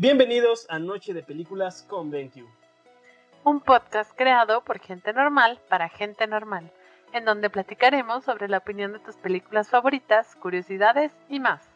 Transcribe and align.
Bienvenidos 0.00 0.64
a 0.68 0.78
Noche 0.78 1.12
de 1.12 1.24
Películas 1.24 1.84
con 1.88 2.08
BenQ. 2.08 2.44
Un 3.42 3.58
podcast 3.58 4.12
creado 4.14 4.60
por 4.60 4.78
gente 4.78 5.12
normal 5.12 5.58
para 5.68 5.88
gente 5.88 6.28
normal, 6.28 6.70
en 7.12 7.24
donde 7.24 7.50
platicaremos 7.50 8.22
sobre 8.22 8.46
la 8.46 8.58
opinión 8.58 8.92
de 8.92 9.00
tus 9.00 9.16
películas 9.16 9.70
favoritas, 9.70 10.36
curiosidades 10.36 11.10
y 11.28 11.40
más. 11.40 11.68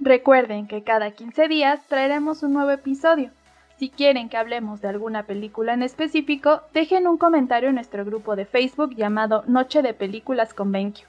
Recuerden 0.00 0.66
que 0.66 0.82
cada 0.82 1.12
15 1.12 1.46
días 1.46 1.86
traeremos 1.86 2.42
un 2.42 2.52
nuevo 2.52 2.72
episodio. 2.72 3.30
Si 3.78 3.90
quieren 3.90 4.28
que 4.28 4.38
hablemos 4.38 4.80
de 4.80 4.88
alguna 4.88 5.22
película 5.22 5.72
en 5.72 5.84
específico, 5.84 6.62
dejen 6.74 7.06
un 7.06 7.16
comentario 7.16 7.68
en 7.68 7.76
nuestro 7.76 8.04
grupo 8.04 8.34
de 8.34 8.46
Facebook 8.46 8.96
llamado 8.96 9.44
Noche 9.46 9.82
de 9.82 9.94
Películas 9.94 10.52
con 10.52 10.72
BenQ. 10.72 11.04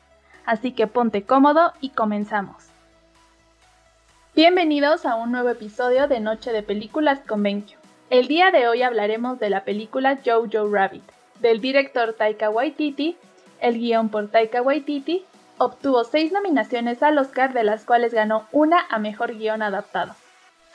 Así 0.46 0.72
que 0.74 0.86
ponte 0.86 1.24
cómodo 1.24 1.74
y 1.82 1.90
comenzamos. 1.90 2.77
Bienvenidos 4.38 5.08
a 5.08 5.16
un 5.16 5.32
nuevo 5.32 5.50
episodio 5.50 6.08
de 6.08 6.20
Noche 6.20 6.52
de 6.52 6.62
Películas 6.62 7.22
con. 7.28 7.44
El 7.44 8.28
día 8.28 8.52
de 8.52 8.68
hoy 8.68 8.84
hablaremos 8.84 9.40
de 9.40 9.50
la 9.50 9.64
película 9.64 10.20
Jojo 10.24 10.72
Rabbit, 10.72 11.02
del 11.40 11.60
director 11.60 12.14
Taika 12.14 12.52
Waititi, 12.52 13.18
el 13.62 13.80
guion 13.80 14.10
por 14.10 14.28
Taika 14.28 14.62
Waititi, 14.62 15.26
obtuvo 15.58 16.04
seis 16.04 16.32
nominaciones 16.32 17.02
al 17.02 17.18
Oscar 17.18 17.52
de 17.52 17.64
las 17.64 17.84
cuales 17.84 18.14
ganó 18.14 18.46
una 18.52 18.86
a 18.92 19.00
Mejor 19.00 19.36
Guión 19.36 19.64
Adaptado. 19.64 20.14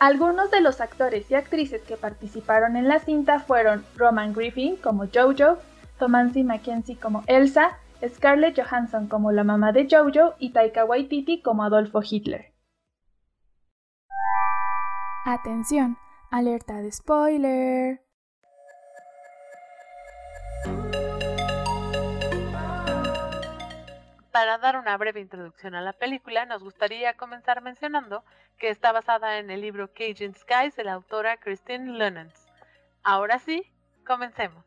Algunos 0.01 0.51
de 0.51 0.61
los 0.61 0.81
actores 0.81 1.31
y 1.31 1.37
actrices 1.37 1.83
que 1.83 1.97
participaron 1.97 2.75
en 2.75 2.89
la 2.89 2.98
cinta 2.98 3.39
fueron 3.39 3.84
Roman 3.97 4.33
Griffin 4.33 4.75
como 4.75 5.06
Jojo, 5.06 5.59
Thomasin 6.01 6.48
Mackenzie 6.48 6.97
como 6.97 7.23
Elsa, 7.29 7.79
Scarlett 8.05 8.61
Johansson 8.61 9.06
como 9.06 9.31
la 9.31 9.45
mamá 9.45 9.70
de 9.70 9.87
Jojo 9.89 10.34
y 10.41 10.51
Taika 10.51 10.84
Waititi 10.84 11.42
como 11.42 11.62
Adolfo 11.62 12.03
Hitler. 12.03 12.52
Atención, 15.25 15.99
alerta 16.33 16.83
de 16.83 16.91
spoiler. 16.91 18.01
Para 24.33 24.59
dar 24.59 24.77
una 24.79 24.97
breve 24.97 25.20
introducción 25.20 25.77
a 25.77 25.81
la 25.81 25.92
película, 25.92 26.45
nos 26.45 26.64
gustaría 26.64 27.14
comenzar 27.17 27.62
mencionando 27.62 28.25
que 28.59 28.69
está 28.69 28.91
basada 28.91 29.39
en 29.39 29.53
el 29.53 29.61
libro 29.61 29.92
Cajun 29.95 30.34
Skies 30.34 30.75
de 30.75 30.83
la 30.83 30.95
autora 30.95 31.36
Christine 31.36 31.97
Lunens. 31.97 32.48
Ahora 33.05 33.39
sí, 33.39 33.62
comencemos. 34.05 34.64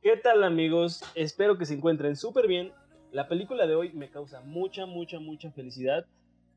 ¿Qué 0.00 0.16
tal 0.16 0.42
amigos? 0.44 1.04
Espero 1.14 1.58
que 1.58 1.66
se 1.66 1.74
encuentren 1.74 2.16
súper 2.16 2.46
bien. 2.46 2.72
La 3.12 3.28
película 3.28 3.66
de 3.66 3.74
hoy 3.74 3.92
me 3.92 4.08
causa 4.08 4.40
mucha, 4.40 4.86
mucha, 4.86 5.18
mucha 5.18 5.50
felicidad, 5.50 6.06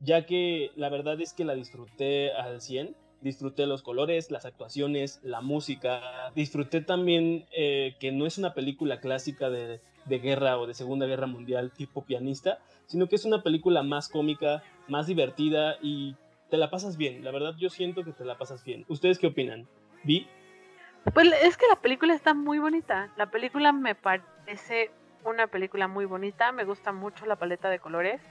ya 0.03 0.25
que 0.25 0.71
la 0.75 0.89
verdad 0.89 1.19
es 1.21 1.33
que 1.33 1.45
la 1.45 1.55
disfruté 1.55 2.31
al 2.33 2.61
100. 2.61 2.95
Disfruté 3.21 3.65
los 3.67 3.83
colores, 3.83 4.31
las 4.31 4.45
actuaciones, 4.45 5.21
la 5.23 5.39
música. 5.39 6.01
Disfruté 6.35 6.81
también 6.81 7.45
eh, 7.53 7.95
que 7.99 8.11
no 8.11 8.25
es 8.25 8.37
una 8.37 8.53
película 8.53 8.99
clásica 8.99 9.49
de, 9.49 9.79
de 10.05 10.19
guerra 10.19 10.59
o 10.59 10.67
de 10.67 10.73
Segunda 10.73 11.05
Guerra 11.05 11.27
Mundial 11.27 11.71
tipo 11.71 12.03
pianista, 12.03 12.59
sino 12.85 13.07
que 13.07 13.15
es 13.15 13.23
una 13.23 13.41
película 13.41 13.81
más 13.81 14.09
cómica, 14.09 14.61
más 14.89 15.07
divertida 15.07 15.77
y 15.81 16.15
te 16.49 16.57
la 16.57 16.69
pasas 16.69 16.97
bien. 16.97 17.23
La 17.23 17.31
verdad 17.31 17.55
yo 17.57 17.69
siento 17.69 18.03
que 18.03 18.11
te 18.11 18.25
la 18.25 18.37
pasas 18.37 18.63
bien. 18.63 18.85
¿Ustedes 18.89 19.19
qué 19.19 19.27
opinan? 19.27 19.67
¿Vi? 20.03 20.27
Pues 21.13 21.27
es 21.43 21.57
que 21.57 21.67
la 21.67 21.77
película 21.77 22.13
está 22.13 22.33
muy 22.33 22.59
bonita. 22.59 23.11
La 23.17 23.31
película 23.31 23.71
me 23.71 23.95
parece 23.95 24.91
una 25.25 25.47
película 25.47 25.87
muy 25.87 26.05
bonita. 26.05 26.51
Me 26.51 26.65
gusta 26.65 26.91
mucho 26.91 27.25
la 27.25 27.37
paleta 27.37 27.69
de 27.69 27.79
colores. 27.79 28.21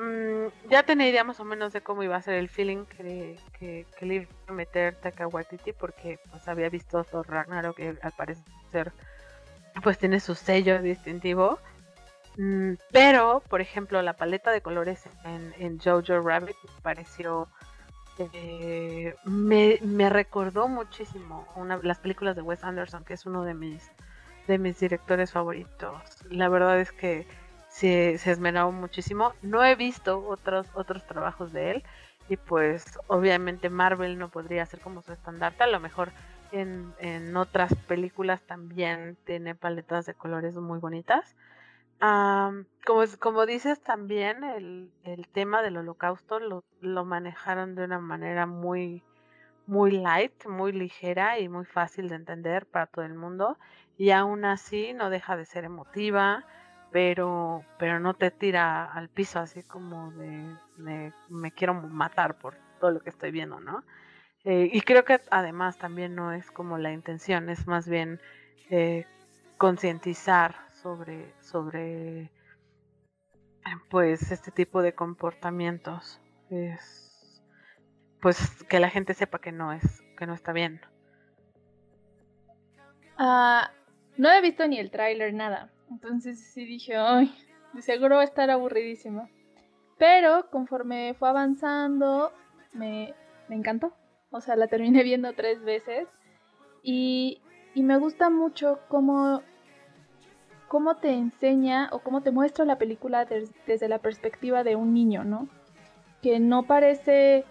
Mm, 0.00 0.48
ya 0.70 0.82
tenía 0.82 1.10
idea 1.10 1.24
más 1.24 1.40
o 1.40 1.44
menos 1.44 1.74
de 1.74 1.82
cómo 1.82 2.02
iba 2.02 2.16
a 2.16 2.22
ser 2.22 2.34
el 2.36 2.48
feeling 2.48 2.86
que, 2.86 3.38
que, 3.58 3.86
que 3.98 4.06
le 4.06 4.14
iba 4.14 4.26
a 4.46 4.52
meter 4.52 4.96
Waititi 5.30 5.74
porque 5.74 6.18
pues 6.30 6.48
había 6.48 6.70
visto 6.70 7.04
Thor 7.04 7.28
Ragnarok 7.28 7.76
que 7.76 7.98
al 8.00 8.12
parecer 8.12 8.92
pues 9.82 9.98
tiene 9.98 10.18
su 10.20 10.34
sello 10.34 10.80
distintivo. 10.80 11.58
Mm, 12.38 12.74
pero, 12.90 13.42
por 13.50 13.60
ejemplo, 13.60 14.00
la 14.00 14.14
paleta 14.14 14.50
de 14.50 14.62
colores 14.62 15.04
en, 15.24 15.52
en 15.58 15.78
Jojo 15.78 16.20
Rabbit 16.26 16.56
me 16.64 16.80
pareció 16.80 17.48
eh, 18.32 19.14
me, 19.24 19.78
me, 19.82 20.08
recordó 20.08 20.66
muchísimo 20.68 21.46
una, 21.56 21.78
las 21.82 21.98
películas 21.98 22.36
de 22.36 22.42
Wes 22.42 22.64
Anderson, 22.64 23.04
que 23.04 23.14
es 23.14 23.26
uno 23.26 23.44
de 23.44 23.52
mis, 23.52 23.90
de 24.46 24.56
mis 24.56 24.80
directores 24.80 25.30
favoritos. 25.30 26.00
La 26.30 26.48
verdad 26.48 26.80
es 26.80 26.90
que 26.90 27.26
se, 27.70 28.18
se 28.18 28.30
esmeró 28.32 28.70
muchísimo. 28.72 29.32
No 29.40 29.64
he 29.64 29.74
visto 29.76 30.26
otros, 30.28 30.66
otros 30.74 31.06
trabajos 31.06 31.52
de 31.52 31.70
él 31.70 31.84
y 32.28 32.36
pues 32.36 32.98
obviamente 33.06 33.70
Marvel 33.70 34.18
no 34.18 34.28
podría 34.28 34.66
ser 34.66 34.80
como 34.80 35.02
su 35.02 35.12
estandarte. 35.12 35.64
A 35.64 35.68
lo 35.68 35.80
mejor 35.80 36.10
en, 36.52 36.92
en 36.98 37.36
otras 37.36 37.74
películas 37.86 38.42
también 38.42 39.16
tiene 39.24 39.54
paletas 39.54 40.06
de 40.06 40.14
colores 40.14 40.54
muy 40.54 40.78
bonitas. 40.78 41.36
Um, 42.02 42.64
como, 42.86 43.02
como 43.18 43.46
dices 43.46 43.80
también, 43.82 44.42
el, 44.42 44.90
el 45.04 45.28
tema 45.28 45.60
del 45.62 45.76
holocausto 45.76 46.40
lo, 46.40 46.64
lo, 46.80 47.04
manejaron 47.04 47.74
de 47.74 47.84
una 47.84 47.98
manera 47.98 48.46
muy, 48.46 49.02
muy 49.66 49.90
light, 49.90 50.46
muy 50.46 50.72
ligera 50.72 51.38
y 51.38 51.48
muy 51.48 51.66
fácil 51.66 52.08
de 52.08 52.14
entender 52.14 52.64
para 52.64 52.86
todo 52.86 53.04
el 53.04 53.14
mundo. 53.14 53.58
Y 53.98 54.10
aún 54.12 54.44
así 54.46 54.94
no 54.94 55.10
deja 55.10 55.36
de 55.36 55.44
ser 55.44 55.64
emotiva, 55.64 56.46
pero, 56.90 57.64
pero 57.78 58.00
no 58.00 58.14
te 58.14 58.30
tira 58.30 58.84
al 58.84 59.08
piso 59.08 59.38
así 59.38 59.62
como 59.62 60.10
de, 60.12 61.12
me 61.28 61.52
quiero 61.52 61.74
matar 61.74 62.38
por 62.38 62.56
todo 62.80 62.90
lo 62.90 63.00
que 63.00 63.10
estoy 63.10 63.30
viendo, 63.30 63.60
¿no? 63.60 63.84
Eh, 64.44 64.70
y 64.72 64.80
creo 64.80 65.04
que 65.04 65.20
además 65.30 65.78
también 65.78 66.14
no 66.14 66.32
es 66.32 66.50
como 66.50 66.78
la 66.78 66.92
intención, 66.92 67.50
es 67.50 67.66
más 67.66 67.88
bien 67.88 68.20
eh, 68.70 69.06
concientizar 69.58 70.56
sobre, 70.72 71.34
sobre 71.40 72.30
pues 73.90 74.32
este 74.32 74.50
tipo 74.50 74.82
de 74.82 74.94
comportamientos. 74.94 76.20
Es 76.48 77.42
pues 78.20 78.64
que 78.64 78.80
la 78.80 78.90
gente 78.90 79.14
sepa 79.14 79.40
que 79.40 79.52
no 79.52 79.72
es, 79.72 80.02
que 80.16 80.26
no 80.26 80.34
está 80.34 80.52
bien. 80.52 80.80
Uh, 83.18 83.66
no 84.16 84.30
he 84.30 84.40
visto 84.40 84.66
ni 84.66 84.78
el 84.78 84.90
tráiler, 84.90 85.34
nada. 85.34 85.70
Entonces 85.90 86.38
sí 86.52 86.64
dije, 86.64 86.96
ay, 86.96 87.34
de 87.72 87.82
seguro 87.82 88.16
va 88.16 88.22
a 88.22 88.24
estar 88.24 88.50
aburridísimo. 88.50 89.28
Pero 89.98 90.48
conforme 90.50 91.14
fue 91.14 91.28
avanzando, 91.28 92.32
me, 92.72 93.14
me 93.48 93.56
encantó. 93.56 93.92
O 94.30 94.40
sea, 94.40 94.56
la 94.56 94.68
terminé 94.68 95.02
viendo 95.04 95.32
tres 95.34 95.62
veces. 95.62 96.08
Y, 96.82 97.42
y 97.74 97.82
me 97.82 97.98
gusta 97.98 98.30
mucho 98.30 98.80
cómo 98.88 99.42
cómo 100.70 100.98
te 100.98 101.10
enseña 101.10 101.88
o 101.90 101.98
cómo 101.98 102.22
te 102.22 102.30
muestra 102.30 102.64
la 102.64 102.78
película 102.78 103.26
desde 103.66 103.88
la 103.88 103.98
perspectiva 103.98 104.62
de 104.62 104.76
un 104.76 104.94
niño, 104.94 105.24
¿no? 105.24 105.48
Que 106.22 106.38
no 106.38 106.62
parece 106.62 107.44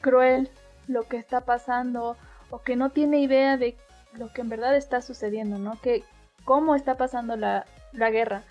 cruel 0.00 0.48
lo 0.88 1.02
que 1.02 1.18
está 1.18 1.42
pasando 1.42 2.16
o 2.48 2.62
que 2.62 2.74
no 2.74 2.88
tiene 2.88 3.20
idea 3.20 3.58
de 3.58 3.76
lo 4.14 4.32
que 4.32 4.40
en 4.40 4.48
verdad 4.48 4.74
está 4.76 5.02
sucediendo, 5.02 5.58
¿no? 5.58 5.78
Que 5.82 6.04
cómo 6.46 6.76
está 6.76 6.94
pasando 6.94 7.36
la, 7.36 7.66
la 7.92 8.10
guerra. 8.10 8.42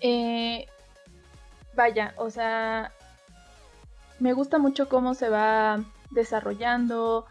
Eh, 0.00 0.66
vaya, 1.74 2.14
o 2.16 2.30
sea, 2.30 2.92
me 4.18 4.32
gusta 4.32 4.58
mucho 4.58 4.88
cómo 4.88 5.12
se 5.12 5.28
va 5.28 5.80
desarrollando, 6.10 7.26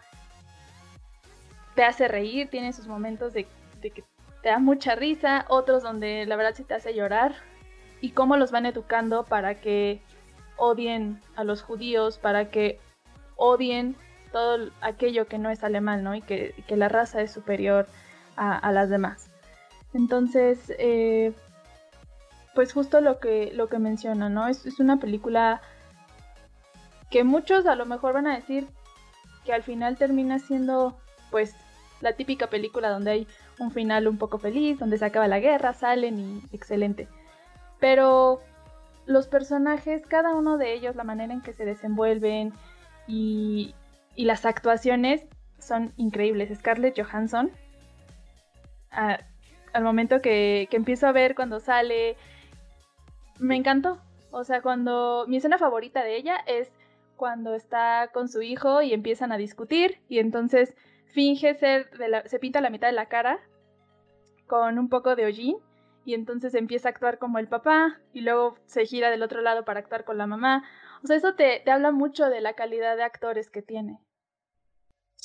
te 1.74 1.84
hace 1.84 2.08
reír, 2.08 2.50
tiene 2.50 2.74
sus 2.74 2.86
momentos 2.86 3.34
de, 3.34 3.48
que 3.82 4.04
te 4.44 4.50
da 4.50 4.60
mucha 4.60 4.96
risa, 4.96 5.46
otros 5.48 5.84
donde 5.84 6.26
la 6.26 6.36
verdad 6.36 6.54
sí 6.56 6.64
te 6.64 6.76
hace 6.76 6.94
llorar, 6.94 7.34
y 8.02 8.12
cómo 8.12 8.36
los 8.36 8.52
van 8.52 8.66
educando 8.66 9.24
para 9.24 9.56
que 9.56 10.02
odien 10.58 11.22
a 11.38 11.46
los 11.46 11.62
judíos, 11.62 12.18
para 12.18 12.50
que 12.52 12.80
odien 13.38 13.96
todo 14.34 14.70
aquello 14.82 15.28
que 15.28 15.38
no 15.38 15.50
es 15.50 15.64
alemán, 15.64 16.04
¿no? 16.04 16.14
Y 16.14 16.22
que, 16.22 16.54
que 16.68 16.76
la 16.76 16.90
raza 16.90 17.22
es 17.22 17.32
superior 17.32 17.88
a 18.36 18.72
las 18.72 18.90
demás. 18.90 19.29
Entonces, 19.94 20.72
eh, 20.78 21.34
pues 22.56 22.74
justo 22.74 23.02
lo 23.02 23.20
que, 23.20 23.52
lo 23.54 23.68
que 23.68 23.80
menciona, 23.80 24.30
¿no? 24.30 24.48
Es, 24.48 24.66
es 24.66 24.80
una 24.80 24.98
película 24.98 25.62
que 27.10 27.24
muchos 27.24 27.66
a 27.66 27.76
lo 27.76 27.86
mejor 27.86 28.14
van 28.14 28.28
a 28.28 28.36
decir 28.36 28.68
que 29.46 29.54
al 29.54 29.64
final 29.64 29.98
termina 29.98 30.40
siendo, 30.40 30.98
pues, 31.32 31.56
la 32.02 32.14
típica 32.14 32.48
película 32.48 32.90
donde 32.90 33.12
hay 33.12 33.28
un 33.58 33.72
final 33.72 34.08
un 34.08 34.18
poco 34.18 34.38
feliz, 34.38 34.80
donde 34.80 34.98
se 34.98 35.06
acaba 35.06 35.28
la 35.28 35.40
guerra, 35.40 35.74
salen 35.74 36.20
y 36.20 36.56
excelente. 36.56 37.08
Pero 37.80 38.42
los 39.06 39.28
personajes, 39.28 40.06
cada 40.06 40.36
uno 40.36 40.58
de 40.58 40.74
ellos, 40.74 40.96
la 40.96 41.04
manera 41.04 41.34
en 41.34 41.42
que 41.42 41.54
se 41.54 41.66
desenvuelven 41.66 42.54
y, 43.08 43.74
y 44.16 44.26
las 44.26 44.46
actuaciones 44.46 45.26
son 45.58 45.94
increíbles. 45.98 46.58
Scarlett 46.58 47.02
Johansson, 47.02 47.52
a, 48.92 49.20
al 49.74 49.84
momento 49.84 50.22
que, 50.22 50.68
que 50.70 50.78
empiezo 50.78 51.08
a 51.08 51.12
ver 51.12 51.36
cuando 51.36 51.60
sale, 51.60 52.18
me 53.40 53.56
encantó. 53.56 54.00
O 54.32 54.44
sea, 54.44 54.62
cuando 54.62 55.26
mi 55.28 55.38
escena 55.38 55.58
favorita 55.58 56.04
de 56.04 56.16
ella 56.16 56.38
es 56.46 56.72
cuando 57.16 57.54
está 57.54 58.10
con 58.14 58.30
su 58.30 58.42
hijo 58.42 58.82
y 58.82 58.94
empiezan 58.94 59.32
a 59.32 59.38
discutir 59.38 60.00
y 60.08 60.20
entonces 60.20 60.74
finge 61.12 61.54
ser, 61.56 61.90
de 61.98 62.08
la, 62.08 62.28
se 62.28 62.40
pinta 62.40 62.62
la 62.62 62.70
mitad 62.70 62.88
de 62.88 62.94
la 62.94 63.08
cara 63.08 63.40
con 64.48 64.80
un 64.80 64.90
poco 64.90 65.16
de 65.16 65.26
hollín 65.26 65.58
y 66.06 66.14
entonces 66.14 66.56
empieza 66.56 66.88
a 66.88 66.92
actuar 66.92 67.18
como 67.18 67.38
el 67.38 67.48
papá 67.48 68.00
y 68.14 68.22
luego 68.22 68.56
se 68.66 68.86
gira 68.86 69.10
del 69.10 69.24
otro 69.24 69.42
lado 69.42 69.66
para 69.66 69.80
actuar 69.80 70.06
con 70.06 70.18
la 70.18 70.28
mamá. 70.28 70.64
O 71.04 71.08
sea, 71.08 71.18
eso 71.18 71.36
te, 71.36 71.62
te 71.64 71.72
habla 71.72 71.92
mucho 71.92 72.30
de 72.30 72.42
la 72.42 72.54
calidad 72.54 72.96
de 72.96 73.04
actores 73.04 73.50
que 73.50 73.62
tiene. 73.62 74.00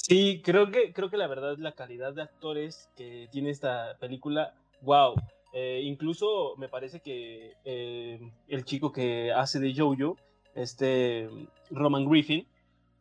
Sí, 0.06 0.42
creo 0.44 0.70
que, 0.70 0.92
creo 0.92 1.08
que 1.08 1.16
la 1.16 1.26
verdad 1.26 1.56
la 1.56 1.72
calidad 1.72 2.12
de 2.12 2.20
actores 2.20 2.90
que 2.94 3.26
tiene 3.32 3.48
esta 3.48 3.96
película, 3.98 4.52
wow. 4.82 5.14
Eh, 5.54 5.80
incluso 5.82 6.56
me 6.58 6.68
parece 6.68 7.00
que 7.00 7.54
eh, 7.64 8.20
el 8.48 8.66
chico 8.66 8.92
que 8.92 9.32
hace 9.32 9.60
de 9.60 9.74
Jojo, 9.74 10.18
este 10.54 11.30
Roman 11.70 12.04
Griffin, 12.04 12.46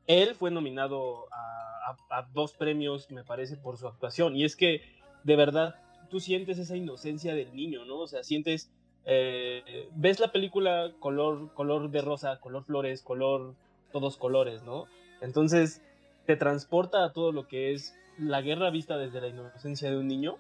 él 0.08 0.34
fue 0.36 0.50
nominado 0.50 1.26
a, 1.34 2.20
a, 2.20 2.22
dos 2.34 2.54
premios, 2.54 3.12
me 3.12 3.26
parece, 3.26 3.58
por 3.58 3.76
su 3.76 3.86
actuación. 3.86 4.38
Y 4.38 4.46
es 4.46 4.56
que, 4.56 4.82
de 5.26 5.36
verdad, 5.36 5.76
tú 6.10 6.22
sientes 6.22 6.58
esa 6.58 6.78
inocencia 6.78 7.36
del 7.36 7.54
niño, 7.54 7.84
¿no? 7.84 7.98
O 7.98 8.08
sea, 8.08 8.24
sientes, 8.24 8.72
eh, 9.04 9.90
ves 9.94 10.22
la 10.22 10.32
película 10.32 10.94
color, 11.02 11.54
color 11.54 11.92
de 11.92 12.02
rosa, 12.02 12.40
color 12.40 12.64
flores, 12.64 13.02
color, 13.02 13.56
todos 13.92 14.16
colores, 14.16 14.64
¿no? 14.64 14.86
Entonces, 15.20 15.82
te 16.26 16.36
transporta 16.36 17.04
a 17.04 17.14
todo 17.14 17.32
lo 17.32 17.48
que 17.48 17.74
es 17.74 17.96
la 18.18 18.42
guerra 18.42 18.70
vista 18.70 18.98
desde 18.98 19.22
la 19.22 19.28
inocencia 19.28 19.90
de 19.90 19.98
un 19.98 20.08
niño. 20.08 20.38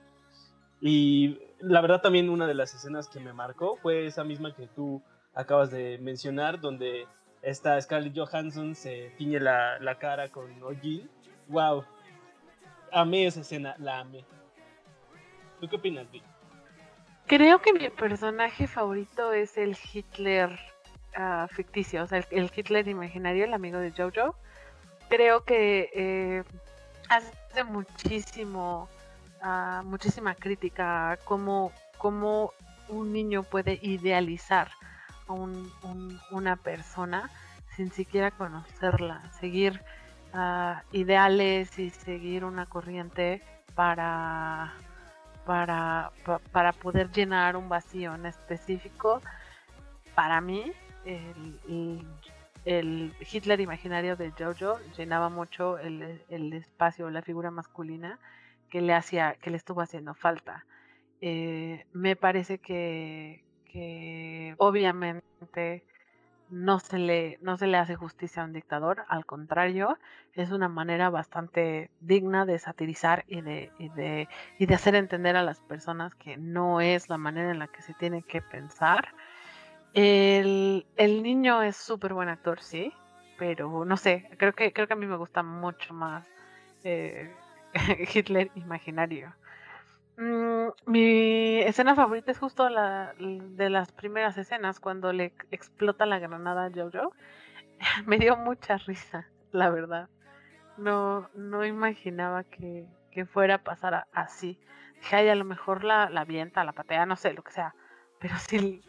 Y 0.81 1.39
la 1.59 1.81
verdad 1.81 2.01
también 2.01 2.29
una 2.29 2.47
de 2.47 2.53
las 2.53 2.73
escenas 2.73 3.07
que 3.07 3.19
me 3.19 3.33
marcó 3.33 3.77
fue 3.77 4.05
esa 4.05 4.23
misma 4.23 4.55
que 4.55 4.67
tú 4.67 5.01
acabas 5.33 5.71
de 5.71 5.97
mencionar, 5.99 6.59
donde 6.59 7.07
esta 7.41 7.79
Scarlett 7.79 8.17
Johansson 8.17 8.75
se 8.75 9.13
tiñe 9.17 9.39
la, 9.39 9.79
la 9.79 9.97
cara 9.97 10.29
con 10.29 10.61
O'Gill. 10.63 11.09
¡Wow! 11.47 11.83
Amé 12.91 13.25
esa 13.25 13.41
escena, 13.41 13.75
la 13.79 13.99
amé. 13.99 14.23
¿Tú 15.59 15.67
qué 15.67 15.75
opinas, 15.77 16.09
Vic? 16.11 16.23
Creo 17.25 17.61
que 17.61 17.73
mi 17.73 17.89
personaje 17.89 18.67
favorito 18.67 19.31
es 19.33 19.57
el 19.57 19.77
Hitler 19.93 20.59
ah, 21.15 21.47
ficticio, 21.49 22.03
o 22.03 22.07
sea, 22.07 22.23
el, 22.29 22.51
Hitler 22.53 22.87
imaginario, 22.87 23.45
el 23.45 23.53
amigo 23.53 23.79
de 23.79 23.91
Jojo. 23.91 24.35
Creo 25.13 25.43
que 25.43 25.91
eh, 25.93 26.43
hace 27.07 27.63
muchísimo, 27.63 28.89
uh, 29.43 29.83
muchísima 29.83 30.33
crítica 30.33 31.11
a 31.11 31.17
cómo, 31.17 31.71
cómo, 31.99 32.51
un 32.87 33.13
niño 33.13 33.43
puede 33.43 33.77
idealizar 33.83 34.71
a 35.27 35.33
un, 35.33 35.71
una 36.31 36.55
persona 36.55 37.29
sin 37.75 37.91
siquiera 37.91 38.31
conocerla, 38.31 39.21
seguir 39.39 39.83
uh, 40.33 40.81
ideales 40.91 41.77
y 41.77 41.91
seguir 41.91 42.43
una 42.43 42.65
corriente 42.65 43.43
para 43.75 44.73
para, 45.45 46.11
para 46.51 46.73
poder 46.73 47.11
llenar 47.11 47.55
un 47.55 47.69
vacío 47.69 48.15
en 48.15 48.25
específico. 48.25 49.21
Para 50.15 50.41
mí, 50.41 50.73
el, 51.05 52.03
Hitler 52.65 53.59
imaginario 53.59 54.15
de 54.15 54.31
Jojo 54.31 54.79
llenaba 54.97 55.29
mucho 55.29 55.77
el, 55.79 56.21
el, 56.29 56.53
espacio, 56.53 57.09
la 57.09 57.21
figura 57.21 57.51
masculina 57.51 58.19
que 58.69 58.81
le 58.81 58.93
hacía, 58.93 59.35
que 59.35 59.49
le 59.49 59.57
estuvo 59.57 59.81
haciendo 59.81 60.13
falta. 60.13 60.65
Eh, 61.21 61.85
me 61.93 62.15
parece 62.15 62.59
que, 62.59 63.43
que 63.71 64.55
obviamente 64.57 65.83
no 66.49 66.79
se 66.79 66.99
le, 66.99 67.39
no 67.41 67.57
se 67.57 67.67
le 67.67 67.77
hace 67.77 67.95
justicia 67.95 68.43
a 68.43 68.45
un 68.45 68.53
dictador, 68.53 69.05
al 69.07 69.25
contrario, 69.25 69.97
es 70.33 70.51
una 70.51 70.69
manera 70.69 71.09
bastante 71.09 71.89
digna 71.99 72.45
de 72.45 72.59
satirizar 72.59 73.25
y 73.27 73.41
de, 73.41 73.71
y 73.79 73.89
de, 73.89 74.27
y 74.59 74.67
de 74.67 74.75
hacer 74.75 74.95
entender 74.95 75.35
a 75.35 75.43
las 75.43 75.59
personas 75.61 76.13
que 76.15 76.37
no 76.37 76.79
es 76.81 77.09
la 77.09 77.17
manera 77.17 77.51
en 77.51 77.59
la 77.59 77.67
que 77.67 77.81
se 77.81 77.93
tiene 77.95 78.21
que 78.21 78.41
pensar. 78.41 79.09
El, 79.93 80.85
niño 80.97 81.61
es 81.61 81.77
súper 81.77 82.13
buen 82.13 82.29
actor, 82.29 82.61
sí, 82.61 82.91
pero 83.37 83.85
no 83.85 83.97
sé, 83.97 84.29
creo 84.37 84.53
que, 84.53 84.73
creo 84.73 84.87
que 84.87 84.93
a 84.93 84.97
mí 84.97 85.05
me 85.05 85.17
gusta 85.17 85.43
mucho 85.43 85.93
más 85.93 86.27
eh, 86.83 87.31
Hitler 88.13 88.49
imaginario. 88.55 89.33
Mm, 90.17 90.67
mi 90.85 91.59
escena 91.61 91.95
favorita 91.95 92.31
es 92.31 92.39
justo 92.39 92.69
la 92.69 93.13
de 93.17 93.69
las 93.69 93.91
primeras 93.91 94.37
escenas, 94.37 94.79
cuando 94.79 95.11
le 95.13 95.33
explota 95.51 96.05
la 96.05 96.19
granada 96.19 96.65
a 96.65 96.71
Jojo. 96.71 97.13
Me 98.05 98.17
dio 98.17 98.37
mucha 98.37 98.77
risa, 98.77 99.27
la 99.51 99.69
verdad. 99.69 100.09
No, 100.77 101.29
no 101.35 101.65
imaginaba 101.65 102.43
que, 102.43 102.87
fuera 103.31 103.55
a 103.55 103.63
pasar 103.63 104.07
así. 104.11 104.59
Dije, 104.95 105.15
ay, 105.17 105.29
a 105.29 105.35
lo 105.35 105.45
mejor 105.45 105.83
la, 105.83 106.09
la 106.09 106.25
la 106.25 106.71
patea, 106.71 107.05
no 107.05 107.15
sé, 107.15 107.33
lo 107.33 107.43
que 107.43 107.51
sea. 107.51 107.75
Pero 108.19 108.35
sí, 108.47 108.81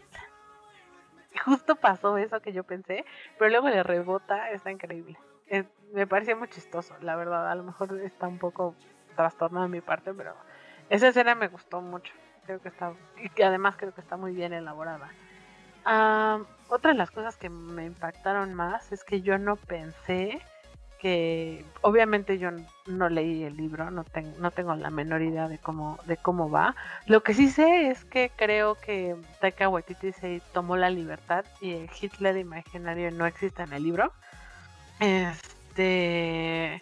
justo 1.44 1.76
pasó 1.76 2.16
eso 2.16 2.40
que 2.40 2.52
yo 2.52 2.64
pensé, 2.64 3.04
pero 3.38 3.50
luego 3.50 3.69
le 3.69 3.82
rebota, 3.82 4.50
está 4.50 4.70
increíble. 4.70 5.19
me 5.92 6.06
parecía 6.06 6.36
muy 6.36 6.48
chistoso, 6.48 6.94
la 7.00 7.16
verdad. 7.16 7.50
A 7.50 7.54
lo 7.54 7.62
mejor 7.62 8.00
está 8.00 8.26
un 8.28 8.38
poco 8.38 8.75
trastornado 9.16 9.64
de 9.64 9.70
mi 9.70 9.81
parte, 9.81 10.12
pero 10.14 10.34
esa 10.90 11.08
escena 11.08 11.34
me 11.34 11.48
gustó 11.48 11.81
mucho. 11.81 12.12
Creo 12.46 12.60
que 12.60 12.69
está. 12.69 12.92
Y 13.36 13.42
además 13.42 13.76
creo 13.76 13.94
que 13.94 14.00
está 14.00 14.16
muy 14.16 14.32
bien 14.32 14.52
elaborada. 14.52 15.08
otra 16.69 16.92
de 16.92 16.98
las 16.98 17.10
cosas 17.10 17.36
que 17.36 17.48
me 17.48 17.84
impactaron 17.84 18.54
más 18.54 18.92
es 18.92 19.04
que 19.04 19.22
yo 19.22 19.38
no 19.38 19.56
pensé 19.56 20.40
que. 21.04 21.62
Obviamente 21.82 22.38
yo 22.38 22.48
no 22.86 23.10
leí 23.10 23.44
el 23.44 23.58
libro, 23.58 23.90
no, 23.90 24.06
no 24.38 24.50
tengo 24.52 24.74
la 24.74 24.88
menor 24.88 25.20
idea 25.20 25.48
de 25.48 25.58
cómo, 25.58 25.98
de 26.06 26.16
cómo 26.16 26.48
va. 26.50 26.74
Lo 27.04 27.22
que 27.22 27.34
sí 27.34 27.50
sé 27.50 27.90
es 27.90 28.06
que 28.06 28.32
creo 28.34 28.76
que 28.76 29.14
Taika 29.38 29.68
Waititi 29.68 30.12
se 30.12 30.40
tomó 30.54 30.78
la 30.78 30.88
libertad 30.88 31.44
y 31.60 31.72
el 31.72 31.90
Hitler 32.00 32.38
imaginario 32.38 33.10
no 33.10 33.26
existe 33.26 33.62
en 33.62 33.74
el 33.74 33.82
libro. 33.82 34.14
Este 34.98 36.80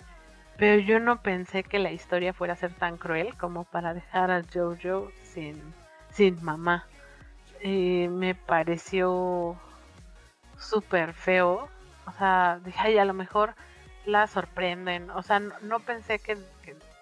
pero 0.56 0.80
yo 0.80 1.00
no 1.00 1.20
pensé 1.22 1.64
que 1.64 1.80
la 1.80 1.90
historia 1.90 2.32
fuera 2.32 2.52
a 2.52 2.56
ser 2.56 2.72
tan 2.72 2.98
cruel 2.98 3.36
como 3.36 3.64
para 3.64 3.94
dejar 3.94 4.30
a 4.30 4.44
Jojo 4.54 5.10
sin, 5.25 5.60
sin 6.12 6.40
mamá. 6.44 6.86
me 7.64 8.36
pareció 8.36 9.56
súper 10.56 11.12
feo. 11.12 11.68
O 12.06 12.12
sea, 12.12 12.60
dije, 12.64 12.78
ay, 12.80 12.98
a 12.98 13.04
lo 13.04 13.14
mejor 13.14 13.56
la 14.06 14.26
sorprenden. 14.26 15.10
O 15.10 15.22
sea, 15.22 15.40
no, 15.40 15.81
pensé 15.81 16.18
que, 16.18 16.37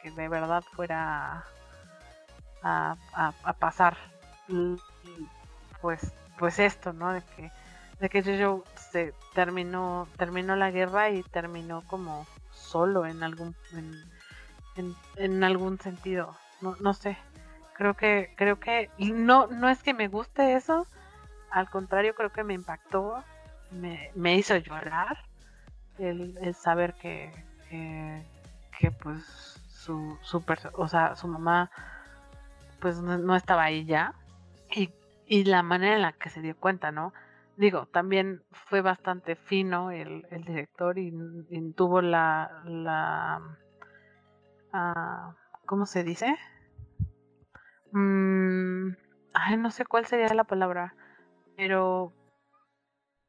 de 0.04 0.28
verdad 0.28 0.62
fuera 0.75 1.45
a, 2.62 2.97
pasar 3.59 3.97
pues 5.80 6.12
pues 6.38 6.59
esto, 6.59 6.92
¿no? 6.92 7.12
De 7.12 7.23
que 7.23 7.50
de 8.00 8.09
que 8.09 8.23
se 8.90 9.14
terminó 9.35 10.09
terminó 10.16 10.57
la 10.57 10.71
guerra 10.71 11.11
y 11.11 11.23
terminó 11.23 11.83
como 11.87 12.26
solo 12.50 13.07
en 13.07 13.23
algún 13.23 13.54
en, 14.76 14.95
en, 15.16 15.45
algún 15.45 15.78
sentido. 15.78 16.35
No, 16.61 16.76
no 16.80 16.95
sé. 16.95 17.16
Creo 17.75 17.95
que 17.95 18.33
creo 18.37 18.59
que 18.59 18.90
no 18.99 19.47
no 19.49 19.69
es 19.69 19.83
que 19.83 19.95
me 19.95 20.09
guste 20.09 20.54
eso. 20.54 20.87
Al 21.50 21.69
contrario 21.69 22.14
creo 22.14 22.30
que 22.30 22.45
me 22.45 22.54
impactó. 22.54 23.23
Me, 23.71 24.11
me 24.14 24.35
hizo 24.35 24.57
llorar 24.57 25.29
el, 26.00 26.38
el 26.40 26.54
saber 26.54 26.95
que, 26.95 27.33
que, 28.78 28.90
pues 28.90 29.23
su, 29.69 30.19
su 30.23 30.42
o 30.75 30.88
sea 30.88 31.14
su 31.16 31.28
mamá 31.28 31.71
pues 32.80 33.00
no, 33.00 33.37
estaba 33.37 33.64
ahí 33.64 33.85
ya 33.85 34.14
y, 34.71 34.90
y 35.26 35.45
la 35.45 35.62
manera 35.62 35.97
en 35.97 36.02
la 36.02 36.12
que 36.12 36.30
se 36.30 36.40
dio 36.40 36.57
cuenta 36.57 36.90
no 36.90 37.12
digo, 37.61 37.85
también 37.87 38.42
fue 38.52 38.80
bastante 38.80 39.37
fino 39.37 39.90
el, 39.90 40.26
director 40.47 40.99
y, 40.99 41.12
tuvo 41.76 42.00
la, 42.00 42.62
la 42.64 43.59
ah, 44.73 45.35
¿cómo 45.66 45.85
se 45.85 46.02
dice? 46.02 46.38
Mm, 47.92 48.92
ay, 49.35 49.57
no 49.59 49.71
sé 49.71 49.85
cuál 49.85 50.07
sería 50.07 50.33
la 50.35 50.45
palabra, 50.45 50.95
pero, 51.54 52.14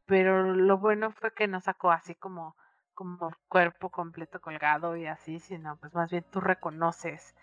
pero 0.06 0.44
lo 0.56 0.78
bueno 0.78 1.12
fue 1.12 1.34
que 1.34 1.48
no 1.50 1.60
sacó 1.60 1.92
así 1.92 2.16
como, 2.16 2.56
como 2.94 3.32
cuerpo 3.48 3.90
completo 3.90 4.42
colgado 4.42 4.96
y 4.96 5.06
así, 5.06 5.40
sino 5.40 5.76
pues 5.78 5.94
más 5.94 6.10
bien 6.12 6.26
tú 6.32 6.40
reconoces 6.42 7.36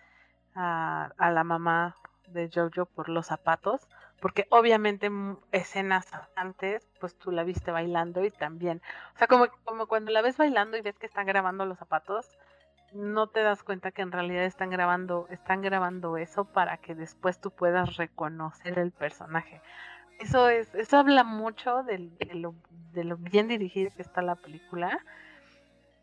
a, 0.55 1.11
la 1.17 1.43
mamá 1.43 1.95
de 2.27 2.49
Jojo 2.53 2.85
por 2.85 3.09
los 3.09 3.27
zapatos 3.27 3.87
porque 4.19 4.47
obviamente 4.49 5.09
escenas 5.51 6.07
antes, 6.35 6.87
pues 6.99 7.17
tú 7.17 7.31
la 7.31 7.43
viste 7.43 7.71
bailando 7.71 8.23
y 8.25 8.31
también, 8.31 8.81
o 9.15 9.17
sea, 9.17 9.27
como, 9.27 9.47
como 9.63 9.87
cuando 9.87 10.11
la 10.11 10.21
ves 10.21 10.37
bailando 10.37 10.77
y 10.77 10.81
ves 10.81 10.99
que 10.99 11.05
están 11.05 11.25
grabando 11.25 11.65
los 11.65 11.77
zapatos, 11.77 12.37
no 12.93 13.27
te 13.27 13.41
das 13.41 13.63
cuenta 13.63 13.91
que 13.91 14.01
en 14.01 14.11
realidad 14.11 14.43
están 14.43 14.69
grabando, 14.69 15.27
están 15.29 15.61
grabando 15.61 16.17
eso 16.17 16.45
para 16.45 16.77
que 16.77 16.95
después 16.95 17.39
tú 17.39 17.51
puedas 17.51 17.97
reconocer 17.97 18.79
el 18.79 18.91
personaje. 18.91 19.61
Eso 20.19 20.49
es, 20.49 20.73
eso 20.75 20.97
habla 20.97 21.23
mucho 21.23 21.83
de, 21.83 22.09
lo 22.33 22.53
de 22.91 23.03
lo 23.03 23.17
bien 23.17 23.47
dirigida 23.47 23.89
que 23.91 24.01
está 24.01 24.21
la 24.21 24.35
película. 24.35 24.99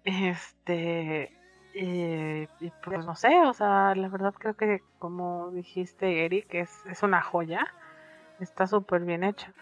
Este, 0.07 1.37
eh, 1.75 2.49
y 2.61 2.71
pues 2.85 3.05
no 3.05 3.17
sé, 3.17 3.41
o 3.41 3.53
sea, 3.53 3.93
la 3.97 4.09
verdad 4.09 4.33
creo 4.39 4.57
que 4.57 4.81
como 5.01 5.51
dijiste 5.51 6.25
Eric, 6.25 6.55
es, 6.55 6.87
es 6.87 7.03
una 7.03 7.21
joya, 7.21 7.67
está 8.39 8.69
súper 8.69 9.03
bien 9.03 9.25
hecha. 9.25 9.53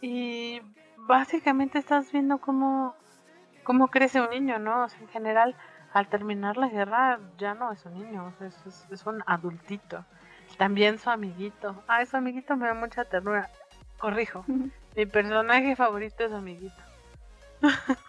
Y 0.00 0.62
básicamente 0.96 1.78
estás 1.78 2.10
viendo 2.12 2.38
cómo, 2.38 2.94
cómo 3.62 3.88
crece 3.88 4.22
un 4.22 4.30
niño, 4.30 4.58
¿no? 4.58 4.84
O 4.84 4.88
sea, 4.88 5.00
en 5.00 5.08
general, 5.08 5.54
al 5.92 6.08
terminar 6.08 6.56
la 6.56 6.68
guerra 6.68 7.20
ya 7.36 7.52
no 7.52 7.72
es 7.72 7.84
un 7.84 7.98
niño, 7.98 8.32
es, 8.40 8.86
es, 8.90 9.06
un 9.06 9.22
adultito. 9.26 10.02
También 10.56 10.98
su 10.98 11.10
amiguito. 11.10 11.84
Ah, 11.88 12.04
su 12.06 12.16
amiguito 12.16 12.56
me 12.56 12.68
da 12.68 12.74
mucha 12.74 13.04
ternura. 13.04 13.50
Corrijo. 13.98 14.46
Mi 14.96 15.04
personaje 15.04 15.76
favorito 15.76 16.24
es 16.24 16.30
su 16.30 16.36
amiguito. 16.36 16.82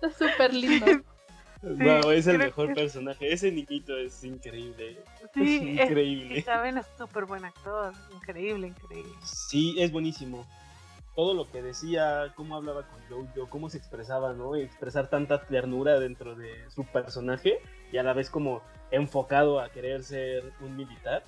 Está 0.00 0.30
súper 0.30 0.54
lindo. 0.54 0.86
wow, 1.62 2.10
es 2.10 2.26
el 2.26 2.38
mejor 2.38 2.74
personaje. 2.74 3.32
Ese 3.32 3.50
niñito 3.50 3.96
es 3.96 4.22
increíble. 4.24 5.02
Sí, 5.34 5.56
es 5.56 5.90
increíble. 5.90 6.38
Es, 6.38 6.44
saben, 6.44 6.78
es 6.78 6.86
súper 6.96 7.24
buen 7.24 7.44
actor. 7.44 7.92
Increíble, 8.14 8.68
increíble. 8.68 9.12
Sí, 9.24 9.76
es 9.78 9.90
buenísimo. 9.90 10.46
Todo 11.16 11.34
lo 11.34 11.50
que 11.50 11.62
decía, 11.62 12.32
cómo 12.36 12.54
hablaba 12.54 12.86
con 12.86 13.00
Jojo, 13.08 13.50
cómo 13.50 13.68
se 13.70 13.78
expresaba, 13.78 14.34
¿no? 14.34 14.56
Y 14.56 14.62
expresar 14.62 15.10
tanta 15.10 15.42
ternura 15.42 15.98
dentro 15.98 16.36
de 16.36 16.70
su 16.70 16.84
personaje 16.84 17.58
y 17.90 17.98
a 17.98 18.04
la 18.04 18.12
vez 18.12 18.30
como 18.30 18.62
enfocado 18.92 19.60
a 19.60 19.70
querer 19.70 20.04
ser 20.04 20.52
un 20.60 20.76
militar. 20.76 21.24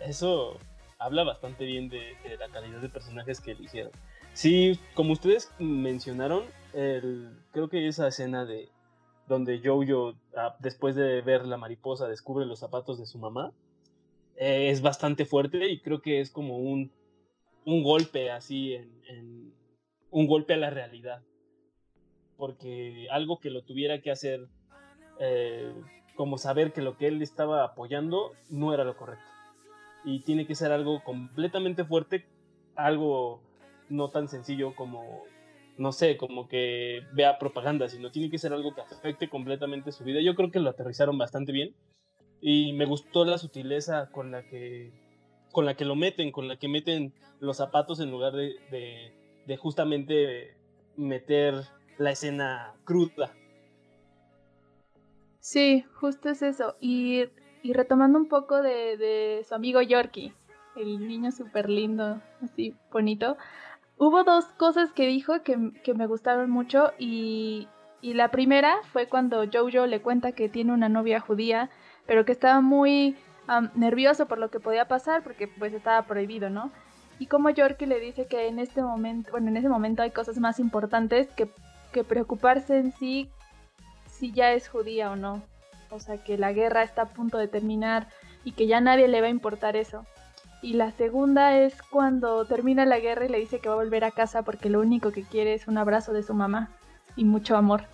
Eso 0.00 0.58
habla 0.98 1.24
bastante 1.24 1.64
bien 1.64 1.88
de, 1.88 2.16
la 2.38 2.48
calidad 2.48 2.80
de 2.80 2.88
personajes 2.88 3.40
que 3.40 3.52
eligieron. 3.52 3.92
Sí, 4.34 4.78
como 4.94 5.12
ustedes 5.12 5.50
mencionaron, 5.58 6.44
el, 6.76 7.30
creo 7.52 7.68
que 7.70 7.88
esa 7.88 8.06
escena 8.08 8.44
de 8.44 8.68
donde 9.26 9.60
Jojo, 9.64 10.14
ah, 10.36 10.56
después 10.60 10.94
de 10.94 11.22
ver 11.22 11.46
la 11.46 11.56
mariposa, 11.56 12.06
descubre 12.06 12.44
los 12.44 12.60
zapatos 12.60 12.98
de 12.98 13.06
su 13.06 13.18
mamá, 13.18 13.52
eh, 14.36 14.68
es 14.70 14.82
bastante 14.82 15.24
fuerte 15.24 15.68
y 15.68 15.80
creo 15.80 16.02
que 16.02 16.20
es 16.20 16.30
como 16.30 16.58
un, 16.58 16.92
un 17.64 17.82
golpe 17.82 18.30
así, 18.30 18.74
en, 18.74 19.52
un 20.10 20.26
golpe 20.26 20.54
a 20.54 20.58
la 20.58 20.70
realidad. 20.70 21.22
Porque 22.36 23.08
algo 23.10 23.40
que 23.40 23.50
lo 23.50 23.62
tuviera 23.62 24.02
que 24.02 24.10
hacer, 24.10 24.46
eh, 25.18 25.72
como 26.14 26.36
saber 26.36 26.74
que 26.74 26.82
lo 26.82 26.98
que 26.98 27.06
él 27.06 27.22
estaba 27.22 27.64
apoyando 27.64 28.32
no 28.50 28.74
era 28.74 28.84
lo 28.84 28.96
correcto. 28.96 29.24
Y 30.04 30.20
tiene 30.20 30.46
que 30.46 30.54
ser 30.54 30.70
algo 30.72 31.02
completamente 31.02 31.84
fuerte, 31.84 32.26
algo 32.76 33.40
no 33.88 34.10
tan 34.10 34.28
sencillo 34.28 34.74
como 34.76 35.24
no 35.78 35.92
sé, 35.92 36.16
como 36.16 36.48
que 36.48 37.02
vea 37.12 37.38
propaganda, 37.38 37.88
sino 37.88 38.10
tiene 38.10 38.30
que 38.30 38.38
ser 38.38 38.52
algo 38.52 38.74
que 38.74 38.80
afecte 38.80 39.28
completamente 39.28 39.92
su 39.92 40.04
vida. 40.04 40.20
Yo 40.20 40.34
creo 40.34 40.50
que 40.50 40.60
lo 40.60 40.70
aterrizaron 40.70 41.18
bastante 41.18 41.52
bien 41.52 41.74
y 42.40 42.72
me 42.72 42.86
gustó 42.86 43.24
la 43.24 43.38
sutileza 43.38 44.10
con 44.10 44.30
la 44.30 44.42
que 44.42 44.92
con 45.52 45.64
la 45.64 45.74
que 45.74 45.86
lo 45.86 45.96
meten, 45.96 46.32
con 46.32 46.48
la 46.48 46.58
que 46.58 46.68
meten 46.68 47.14
los 47.40 47.56
zapatos 47.56 48.00
en 48.00 48.10
lugar 48.10 48.34
de, 48.34 48.56
de, 49.46 49.56
justamente 49.56 50.54
meter 50.96 51.54
la 51.96 52.10
escena 52.10 52.74
cruda. 52.84 53.34
Sí, 55.40 55.82
justo 55.94 56.28
es 56.28 56.42
eso. 56.42 56.76
Y, 56.78 57.24
y 57.62 57.72
retomando 57.72 58.18
un 58.18 58.28
poco 58.28 58.60
de, 58.60 58.98
de 58.98 59.46
su 59.48 59.54
amigo 59.54 59.80
Yorkie, 59.80 60.34
el 60.76 61.08
niño 61.08 61.32
súper 61.32 61.70
lindo, 61.70 62.20
así 62.42 62.74
bonito 62.92 63.38
hubo 63.98 64.24
dos 64.24 64.44
cosas 64.56 64.92
que 64.92 65.06
dijo 65.06 65.42
que, 65.42 65.56
me 65.94 66.06
gustaron 66.06 66.50
mucho 66.50 66.92
y, 66.98 67.68
la 68.02 68.30
primera 68.30 68.76
fue 68.92 69.08
cuando 69.08 69.44
Jojo 69.52 69.86
le 69.86 70.00
cuenta 70.00 70.30
que 70.30 70.48
tiene 70.48 70.72
una 70.72 70.88
novia 70.88 71.18
judía, 71.18 71.70
pero 72.06 72.24
que 72.24 72.30
estaba 72.30 72.60
muy 72.60 73.16
nervioso 73.74 74.26
por 74.26 74.38
lo 74.38 74.48
que 74.48 74.60
podía 74.60 74.86
pasar 74.86 75.24
porque 75.24 75.48
pues 75.48 75.72
estaba 75.72 76.02
prohibido, 76.02 76.48
¿no? 76.48 76.70
Y 77.18 77.26
como 77.26 77.50
Yorkie 77.50 77.86
le 77.86 77.98
dice 77.98 78.26
que 78.26 78.46
en 78.46 78.60
este 78.60 78.80
momento, 78.80 79.32
bueno, 79.32 79.48
en 79.48 79.56
ese 79.56 79.68
momento 79.68 80.02
hay 80.02 80.12
cosas 80.12 80.38
más 80.38 80.60
importantes 80.60 81.28
que, 81.28 81.48
que 81.92 82.04
preocuparse 82.04 82.78
en 82.78 82.92
sí 82.92 83.28
si 84.06 84.30
ya 84.32 84.52
es 84.52 84.68
judía 84.68 85.10
o 85.10 85.16
no. 85.16 85.42
O 85.90 85.98
sea, 85.98 86.22
que 86.22 86.38
la 86.38 86.52
guerra 86.52 86.82
está 86.82 87.02
a 87.02 87.08
punto 87.08 87.38
de 87.38 87.48
terminar 87.48 88.08
y 88.44 88.52
que 88.52 88.66
ya 88.66 88.80
nadie 88.80 89.08
le 89.08 89.20
va 89.20 89.26
a 89.26 89.30
importar 89.30 89.76
eso. 89.76 90.04
Y 90.66 90.72
la 90.72 90.90
segunda 90.90 91.56
es 91.56 91.80
cuando 91.80 92.44
termina 92.44 92.84
la 92.86 92.98
guerra 92.98 93.24
y 93.24 93.28
le 93.28 93.38
dice 93.38 93.60
que 93.60 93.68
va 93.68 93.76
a 93.76 93.84
volver 93.84 94.02
a 94.02 94.10
casa 94.10 94.42
porque 94.42 94.68
lo 94.68 94.80
único 94.80 95.12
que 95.12 95.22
quiere 95.22 95.54
es 95.54 95.68
un 95.68 95.78
abrazo 95.78 96.12
de 96.12 96.24
su 96.24 96.34
mamá 96.34 96.70
y 97.14 97.24
mucho 97.24 97.56
amor. 97.56 97.84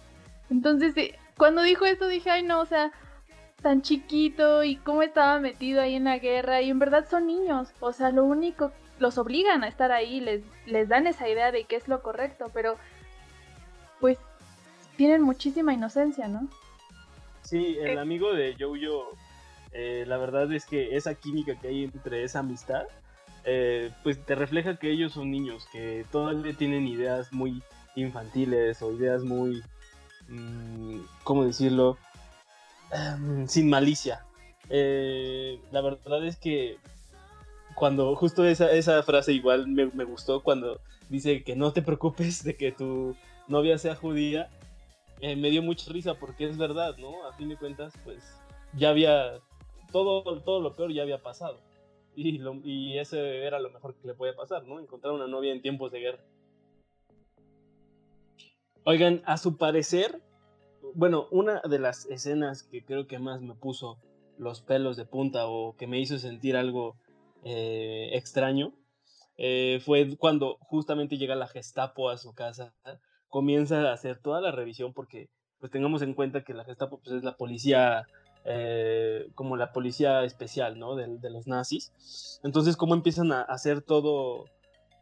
Entonces, 0.50 0.94
cuando 1.36 1.60
dijo 1.60 1.84
eso 1.84 2.06
dije, 2.06 2.30
ay 2.30 2.44
no, 2.44 2.60
o 2.60 2.64
sea, 2.64 2.90
tan 3.60 3.82
chiquito 3.82 4.64
y 4.64 4.76
cómo 4.76 5.02
estaba 5.02 5.38
metido 5.38 5.82
ahí 5.82 5.96
en 5.96 6.04
la 6.04 6.16
guerra 6.16 6.62
y 6.62 6.70
en 6.70 6.78
verdad 6.78 7.06
son 7.06 7.26
niños, 7.26 7.68
o 7.80 7.92
sea, 7.92 8.10
lo 8.10 8.24
único, 8.24 8.72
los 8.98 9.18
obligan 9.18 9.64
a 9.64 9.68
estar 9.68 9.92
ahí, 9.92 10.20
les, 10.20 10.42
les 10.64 10.88
dan 10.88 11.06
esa 11.06 11.28
idea 11.28 11.52
de 11.52 11.64
que 11.64 11.76
es 11.76 11.88
lo 11.88 12.00
correcto, 12.00 12.50
pero 12.54 12.78
pues 14.00 14.16
tienen 14.96 15.20
muchísima 15.20 15.74
inocencia, 15.74 16.26
¿no? 16.26 16.48
Sí, 17.42 17.76
el 17.82 17.98
amigo 17.98 18.32
de 18.32 18.56
Jojo 18.58 19.14
eh, 19.72 20.04
la 20.06 20.18
verdad 20.18 20.52
es 20.52 20.66
que 20.66 20.96
esa 20.96 21.14
química 21.14 21.58
que 21.58 21.68
hay 21.68 21.84
entre 21.84 22.24
esa 22.24 22.40
amistad, 22.40 22.84
eh, 23.44 23.90
pues 24.02 24.24
te 24.24 24.34
refleja 24.34 24.76
que 24.76 24.90
ellos 24.90 25.12
son 25.12 25.30
niños, 25.30 25.66
que 25.72 26.04
todavía 26.12 26.52
tienen 26.54 26.86
ideas 26.86 27.32
muy 27.32 27.62
infantiles 27.96 28.82
o 28.82 28.92
ideas 28.92 29.22
muy, 29.22 29.62
mm, 30.28 31.00
¿cómo 31.24 31.44
decirlo? 31.44 31.96
Em, 32.92 33.48
sin 33.48 33.70
malicia. 33.70 34.24
Eh, 34.68 35.58
la 35.70 35.80
verdad 35.80 36.24
es 36.26 36.36
que 36.36 36.78
cuando 37.74 38.14
justo 38.16 38.44
esa, 38.44 38.70
esa 38.72 39.02
frase 39.02 39.32
igual 39.32 39.66
me, 39.68 39.86
me, 39.86 40.04
gustó 40.04 40.42
cuando 40.42 40.80
dice 41.08 41.42
que 41.42 41.56
no 41.56 41.72
te 41.72 41.82
preocupes 41.82 42.44
de 42.44 42.56
que 42.56 42.72
tu 42.72 43.16
novia 43.48 43.78
sea 43.78 43.96
judía, 43.96 44.48
me 45.20 45.50
dio 45.50 45.62
mucha 45.62 45.90
risa 45.92 46.14
porque 46.14 46.48
es 46.48 46.58
verdad, 46.58 46.96
¿no? 46.98 47.26
A 47.28 47.32
fin 47.34 47.48
de 47.48 47.56
cuentas, 47.56 47.94
pues 48.04 48.18
ya 48.74 48.90
había 48.90 49.40
todo, 49.92 50.42
todo 50.42 50.60
lo 50.60 50.74
peor 50.74 50.92
ya 50.92 51.02
había 51.02 51.22
pasado. 51.22 51.60
Y, 52.14 52.98
ese 52.98 53.44
era 53.46 53.58
lo 53.58 53.70
mejor 53.70 53.94
que 53.94 54.06
le 54.06 54.14
podía 54.14 54.34
pasar, 54.34 54.64
¿no? 54.64 54.80
Encontrar 54.80 55.14
una 55.14 55.26
novia 55.26 55.52
en 55.52 55.62
tiempos 55.62 55.92
de 55.92 56.00
guerra. 56.00 56.24
Oigan, 58.84 59.22
a 59.24 59.38
su 59.38 59.56
parecer, 59.56 60.20
bueno, 60.94 61.28
una 61.30 61.60
de 61.60 61.78
las 61.78 62.06
escenas 62.06 62.64
que 62.64 62.84
creo 62.84 63.06
que 63.06 63.18
más 63.18 63.40
me 63.40 63.54
puso 63.54 63.98
los 64.38 64.60
pelos 64.60 64.96
de 64.96 65.04
punta 65.04 65.46
o 65.46 65.76
que 65.76 65.86
me 65.86 66.00
hizo 66.00 66.18
sentir 66.18 66.56
algo 66.56 66.96
eh, 67.44 68.10
extraño 68.12 68.72
eh, 69.36 69.80
fue 69.84 70.16
cuando 70.18 70.58
justamente 70.60 71.16
llega 71.16 71.34
la 71.34 71.46
Gestapo 71.46 72.10
a 72.10 72.18
su 72.18 72.34
casa, 72.34 72.74
comienza 73.28 73.80
a 73.80 73.92
hacer 73.92 74.18
toda 74.18 74.40
la 74.40 74.52
revisión 74.52 74.92
porque 74.92 75.30
pues 75.58 75.72
tengamos 75.72 76.02
en 76.02 76.14
cuenta 76.14 76.44
que 76.44 76.54
la 76.54 76.64
Gestapo 76.64 77.00
pues, 77.02 77.16
es 77.16 77.24
la 77.24 77.36
policía 77.36 78.06
eh, 78.44 79.28
como 79.34 79.56
la 79.56 79.72
policía 79.72 80.24
especial, 80.24 80.78
¿no? 80.78 80.96
De, 80.96 81.30
los 81.30 81.46
nazis. 81.46 82.40
Entonces, 82.42 82.76
cómo 82.76 82.94
empiezan 82.94 83.30
a 83.32 83.42
hacer 83.42 83.82
todo, 83.82 84.46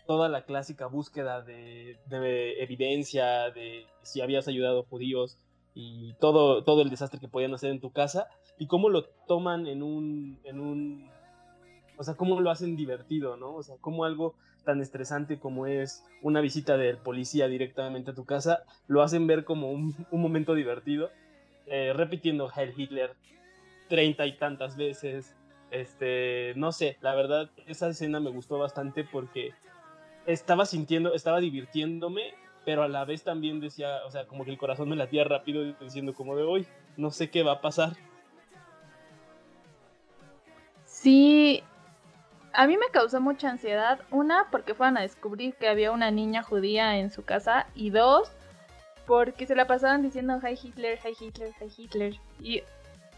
toda 0.06 0.28
la 0.28 0.44
clásica 0.44 0.86
búsqueda 0.86 1.40
de, 1.40 1.96
evidencia, 2.58 3.50
de 3.50 3.86
si 4.02 4.20
habías 4.20 4.46
ayudado 4.46 4.80
a 4.80 4.84
judíos 4.84 5.38
y 5.74 6.12
todo, 6.14 6.64
todo 6.64 6.82
el 6.82 6.90
desastre 6.90 7.20
que 7.20 7.28
podían 7.28 7.54
hacer 7.54 7.70
en 7.70 7.80
tu 7.80 7.92
casa, 7.92 8.26
y 8.58 8.66
cómo 8.66 8.90
lo 8.90 9.04
toman 9.26 9.66
en 9.66 9.82
un, 9.82 10.38
en 10.44 10.60
un, 10.60 11.10
o 11.96 12.04
sea, 12.04 12.14
cómo 12.14 12.40
lo 12.40 12.50
hacen 12.50 12.76
divertido, 12.76 13.38
¿no? 13.38 13.54
O 13.54 13.62
sea, 13.62 13.76
cómo 13.80 14.04
algo 14.04 14.34
tan 14.66 14.82
estresante 14.82 15.38
como 15.38 15.66
es 15.66 16.04
una 16.20 16.42
visita 16.42 16.76
del 16.76 16.98
policía 16.98 17.48
directamente 17.48 18.10
a 18.10 18.14
tu 18.14 18.26
casa, 18.26 18.64
lo 18.86 19.00
hacen 19.00 19.26
ver 19.26 19.44
como 19.44 19.70
un 19.70 19.94
momento 20.10 20.54
divertido 20.54 21.08
eh, 21.70 21.94
repitiendo 21.94 22.50
Heil 22.54 22.74
Hitler 22.76 23.14
treinta 23.88 24.26
y 24.26 24.36
tantas 24.36 24.76
veces. 24.76 25.34
Este, 25.70 26.52
no 26.56 26.72
sé, 26.72 26.98
la 27.00 27.14
verdad, 27.14 27.48
esa 27.66 27.88
escena 27.88 28.20
me 28.20 28.30
gustó 28.30 28.58
bastante 28.58 29.04
porque 29.04 29.54
estaba 30.26 30.66
sintiendo, 30.66 31.14
estaba 31.14 31.40
divirtiéndome, 31.40 32.34
pero 32.64 32.82
a 32.82 32.88
la 32.88 33.04
vez 33.04 33.22
también 33.22 33.60
decía, 33.60 34.00
o 34.04 34.10
sea, 34.10 34.26
como 34.26 34.44
que 34.44 34.50
el 34.50 34.58
corazón 34.58 34.88
me 34.88 34.96
latía 34.96 35.24
rápido 35.24 35.62
diciendo 35.80 36.12
como 36.12 36.36
de 36.36 36.42
hoy, 36.42 36.66
no 36.96 37.10
sé 37.10 37.30
qué 37.30 37.42
va 37.42 37.52
a 37.52 37.60
pasar. 37.60 37.92
Sí, 40.84 41.62
a 42.52 42.66
mí 42.66 42.76
me 42.76 42.88
causó 42.92 43.20
mucha 43.20 43.48
ansiedad. 43.48 44.00
Una, 44.10 44.48
porque 44.50 44.74
fueron 44.74 44.98
a 44.98 45.02
descubrir 45.02 45.54
que 45.54 45.68
había 45.68 45.92
una 45.92 46.10
niña 46.10 46.42
judía 46.42 46.98
en 46.98 47.10
su 47.10 47.24
casa. 47.24 47.68
Y 47.74 47.90
dos, 47.90 48.32
porque 49.10 49.44
se 49.44 49.56
la 49.56 49.66
pasaban 49.66 50.02
diciendo 50.02 50.38
Hi 50.40 50.56
Hitler, 50.62 50.96
Hi 51.04 51.16
Hitler, 51.18 51.52
Hi 51.60 51.68
Hitler. 51.76 52.14
Y 52.38 52.62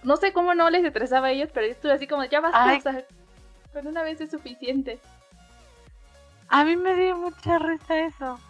no 0.03 0.17
sé 0.17 0.33
cómo 0.33 0.55
no 0.55 0.71
les 0.71 0.83
estresaba 0.87 1.27
a 1.27 1.31
ellos, 1.33 1.51
pero 1.53 1.67
yo 1.67 1.73
estuve 1.73 1.93
así 1.93 2.07
como, 2.07 2.25
ya 2.25 2.41
basta, 2.41 2.59
con 3.75 3.87
una 3.87 4.03
vez 4.03 4.19
es 4.23 4.31
suficiente. 4.31 4.99
A 6.49 6.65
mí 6.65 6.77
me 6.77 6.95
dio 6.95 7.15
mucha 7.19 7.59
risa 7.59 7.99
eso. 8.07 8.41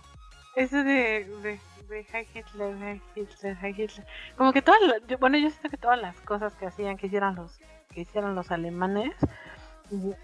Eso 0.54 0.76
de, 0.84 1.24
de, 1.42 1.58
de 1.88 2.04
High 2.04 2.28
Hitler, 2.32 2.78
High 2.78 3.00
Hitler, 3.16 3.56
High 3.56 3.74
Hitler. 3.76 4.06
Como 4.36 4.52
que 4.52 4.62
todas, 4.62 4.80
las- 4.82 5.18
bueno, 5.18 5.36
yo 5.36 5.50
siento 5.50 5.68
que 5.68 5.76
todas 5.78 6.00
las 6.00 6.14
cosas 6.20 6.54
que 6.54 6.66
hacían, 6.66 6.96
que 6.96 7.08
hicieran 7.08 7.34
los, 7.34 7.58
que 7.92 8.02
hicieran 8.02 8.36
los 8.36 8.52
alemanes, 8.52 9.16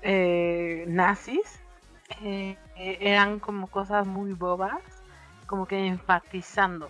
eh, 0.03 0.85
nazis, 0.87 1.59
eh, 2.23 2.57
eh, 2.77 2.99
eran 3.01 3.41
como 3.41 3.67
cosas 3.67 4.07
muy 4.07 4.35
bobas, 4.35 4.81
como 5.47 5.67
que 5.67 5.85
enfatizando 5.85 6.89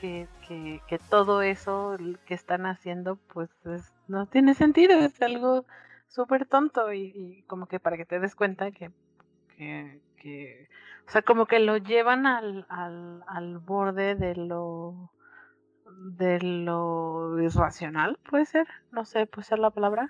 que, 0.00 1.00
todo 1.10 1.42
eso 1.42 1.96
que 2.26 2.34
están 2.34 2.66
haciendo, 2.66 3.16
pues 3.32 3.50
es- 3.66 3.92
no 4.08 4.26
tiene 4.26 4.54
sentido, 4.54 4.98
es 4.98 5.20
algo 5.22 5.64
súper 6.08 6.46
tonto 6.46 6.92
y, 6.92 7.44
como 7.46 7.66
que 7.66 7.78
para 7.80 7.96
que 7.96 8.04
te 8.06 8.18
des 8.18 8.34
cuenta 8.34 8.70
que, 8.70 8.90
o 11.06 11.10
sea, 11.10 11.22
como 11.22 11.46
que 11.46 11.58
lo 11.60 11.76
llevan 11.76 12.26
al, 12.26 12.66
al, 12.68 13.22
al 13.26 13.58
borde 13.58 14.14
de 14.14 14.34
lo 14.36 15.10
de 16.16 16.40
lo 16.40 17.40
irracional, 17.40 18.16
puede 18.28 18.46
ser, 18.46 18.66
no 18.92 19.04
sé, 19.04 19.26
puede 19.26 19.44
ser 19.46 19.58
la 19.58 19.70
palabra, 19.70 20.08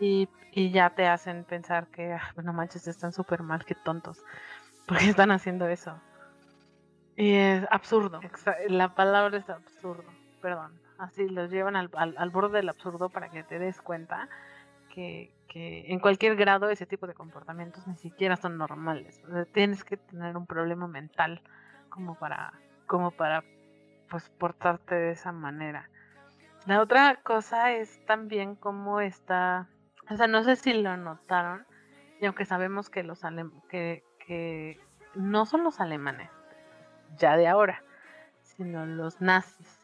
y, 0.00 0.28
y 0.52 0.70
ya 0.70 0.90
te 0.90 1.06
hacen 1.06 1.44
pensar 1.44 1.86
que, 1.88 2.12
ah, 2.12 2.32
no 2.42 2.52
manches, 2.52 2.88
están 2.88 3.12
súper 3.12 3.42
mal, 3.42 3.64
qué 3.64 3.74
tontos, 3.74 4.18
porque 4.86 5.08
están 5.08 5.30
haciendo 5.30 5.68
eso. 5.68 5.98
Y 7.20 7.34
es 7.34 7.66
absurdo, 7.70 8.18
la 8.68 8.94
palabra 8.94 9.36
es 9.36 9.50
absurdo, 9.50 10.10
perdón, 10.40 10.80
así 10.96 11.28
los 11.28 11.50
llevan 11.50 11.76
al, 11.76 11.90
al, 11.94 12.14
al 12.16 12.30
borde 12.30 12.56
del 12.56 12.70
absurdo 12.70 13.10
para 13.10 13.28
que 13.28 13.42
te 13.42 13.58
des 13.58 13.82
cuenta 13.82 14.30
que, 14.88 15.30
que 15.46 15.92
en 15.92 16.00
cualquier 16.00 16.34
grado 16.34 16.70
ese 16.70 16.86
tipo 16.86 17.06
de 17.06 17.12
comportamientos 17.12 17.86
ni 17.86 17.96
siquiera 17.96 18.38
son 18.38 18.56
normales. 18.56 19.22
O 19.28 19.32
sea, 19.32 19.44
tienes 19.44 19.84
que 19.84 19.98
tener 19.98 20.34
un 20.34 20.46
problema 20.46 20.86
mental 20.86 21.42
como 21.90 22.14
para, 22.14 22.54
como 22.86 23.10
para 23.10 23.44
pues 24.08 24.30
portarte 24.30 24.94
de 24.94 25.10
esa 25.10 25.30
manera. 25.30 25.90
La 26.64 26.80
otra 26.80 27.16
cosa 27.22 27.72
es 27.72 28.02
también 28.06 28.54
cómo 28.54 29.02
está, 29.02 29.68
o 30.08 30.16
sea, 30.16 30.26
no 30.26 30.42
sé 30.42 30.56
si 30.56 30.72
lo 30.72 30.96
notaron, 30.96 31.66
y 32.18 32.24
aunque 32.24 32.46
sabemos 32.46 32.88
que 32.88 33.02
los 33.02 33.24
alem 33.24 33.50
que, 33.68 34.04
que 34.26 34.80
no 35.14 35.44
son 35.44 35.64
los 35.64 35.80
alemanes, 35.80 36.30
ya 37.20 37.36
de 37.36 37.46
ahora, 37.46 37.82
sino 38.42 38.84
los 38.86 39.20
nazis, 39.20 39.78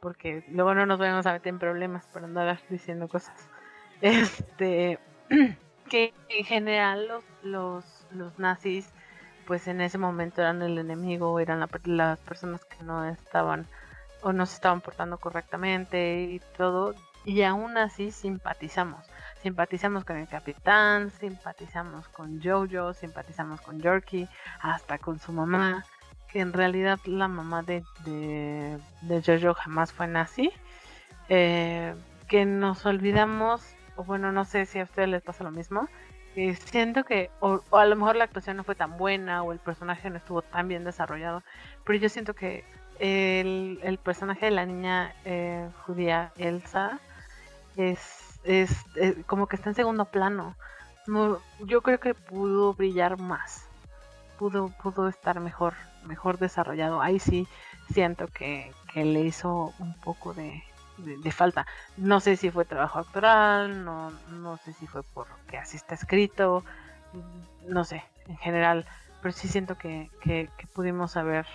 porque 0.00 0.44
luego 0.48 0.74
no 0.74 0.86
nos 0.86 0.98
vamos 0.98 1.26
a 1.26 1.32
meter 1.32 1.48
en 1.48 1.58
problemas 1.58 2.06
por 2.06 2.24
andar 2.24 2.58
diciendo 2.70 3.08
cosas. 3.08 3.48
Este, 4.02 4.98
que 5.90 6.14
en 6.30 6.44
general 6.46 7.06
los, 7.06 7.24
los, 7.42 8.06
los 8.12 8.38
nazis, 8.38 8.90
pues 9.46 9.68
en 9.68 9.82
ese 9.82 9.98
momento 9.98 10.40
eran 10.40 10.62
el 10.62 10.78
enemigo, 10.78 11.38
eran 11.38 11.60
la 11.60 11.68
las 11.84 12.18
personas 12.20 12.64
que 12.64 12.82
no 12.82 13.04
estaban 13.04 13.66
o 14.22 14.32
no 14.32 14.46
se 14.46 14.54
estaban 14.54 14.80
portando 14.80 15.18
correctamente 15.18 16.22
y 16.22 16.40
todo, 16.56 16.94
y 17.24 17.42
aún 17.42 17.76
así 17.76 18.10
simpatizamos. 18.10 19.06
Simpatizamos 19.42 20.04
con 20.04 20.16
el 20.16 20.28
capitán, 20.28 21.10
simpatizamos 21.10 22.08
con 22.08 22.42
Jojo, 22.42 22.94
simpatizamos 22.94 23.60
con 23.60 23.80
Yorkie, 23.80 24.28
hasta 24.60 24.98
con 24.98 25.18
su 25.18 25.32
mamá, 25.32 25.84
que 26.32 26.40
en 26.40 26.52
realidad 26.52 26.98
la 27.04 27.28
mamá 27.28 27.62
de, 27.62 27.84
de, 28.04 28.78
de 29.02 29.22
Jojo 29.22 29.54
jamás 29.54 29.92
fue 29.92 30.06
nazi. 30.06 30.52
Eh, 31.28 31.94
que 32.28 32.44
nos 32.44 32.86
olvidamos, 32.86 33.62
o 33.96 34.04
bueno, 34.04 34.30
no 34.30 34.44
sé 34.44 34.64
si 34.64 34.78
a 34.78 34.84
ustedes 34.84 35.08
les 35.08 35.22
pasa 35.22 35.42
lo 35.42 35.50
mismo, 35.50 35.88
que 36.34 36.54
siento 36.54 37.02
que, 37.04 37.30
o, 37.40 37.60
o 37.70 37.76
a 37.76 37.86
lo 37.86 37.96
mejor 37.96 38.14
la 38.14 38.24
actuación 38.24 38.56
no 38.56 38.64
fue 38.64 38.76
tan 38.76 38.96
buena, 38.96 39.42
o 39.42 39.52
el 39.52 39.58
personaje 39.58 40.10
no 40.10 40.16
estuvo 40.16 40.42
tan 40.42 40.68
bien 40.68 40.84
desarrollado, 40.84 41.42
pero 41.84 41.98
yo 41.98 42.08
siento 42.08 42.34
que 42.34 42.64
el, 43.00 43.80
el 43.82 43.98
personaje 43.98 44.46
de 44.46 44.52
la 44.52 44.64
niña 44.64 45.12
eh, 45.24 45.68
judía, 45.86 46.32
Elsa, 46.36 47.00
es, 47.76 48.40
es, 48.44 48.70
eh, 48.94 49.22
como 49.26 49.46
que 49.48 49.56
está 49.56 49.70
en 49.70 49.74
segundo 49.74 50.04
plano. 50.04 50.54
No, 51.06 51.40
yo 51.60 51.80
creo 51.80 51.98
que 51.98 52.14
pudo 52.14 52.74
brillar 52.74 53.18
más, 53.18 53.66
pudo, 54.40 54.70
pudo 54.82 55.06
estar 55.06 55.38
mejor, 55.38 55.74
mejor 56.06 56.38
desarrollado. 56.38 57.02
Ahí 57.02 57.18
sí 57.18 57.46
siento 57.92 58.26
que, 58.26 58.72
que 58.90 59.04
le 59.04 59.20
hizo 59.20 59.74
un 59.78 59.92
poco 60.00 60.32
de, 60.32 60.62
de, 60.96 61.30
falta. 61.30 61.66
No 61.98 62.20
sé 62.20 62.36
si 62.36 62.50
fue 62.50 62.64
trabajo 62.64 62.98
actoral, 62.98 63.84
no, 63.84 64.10
no 64.30 64.56
sé 64.56 64.72
si 64.72 64.86
fue 64.86 65.02
porque 65.02 65.58
así 65.58 65.76
está 65.76 65.94
escrito, 65.94 66.64
no 67.68 67.84
sé, 67.84 68.02
en 68.28 68.38
general, 68.38 68.86
pero 69.20 69.32
sí 69.32 69.46
siento 69.46 69.76
que, 69.76 70.10
que, 70.22 70.48
que 70.56 70.66
pudimos 70.66 71.18
haber 71.18 71.46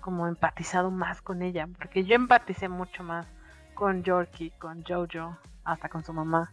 como 0.00 0.26
empatizado 0.26 0.90
más 0.90 1.20
con 1.20 1.42
ella, 1.42 1.68
porque 1.76 2.04
yo 2.04 2.14
empaticé 2.14 2.70
mucho 2.70 3.02
más 3.02 3.26
con 3.74 4.02
Yorkie, 4.02 4.52
con 4.52 4.84
Jojo, 4.84 5.36
hasta 5.64 5.90
con 5.90 6.02
su 6.02 6.14
mamá, 6.14 6.50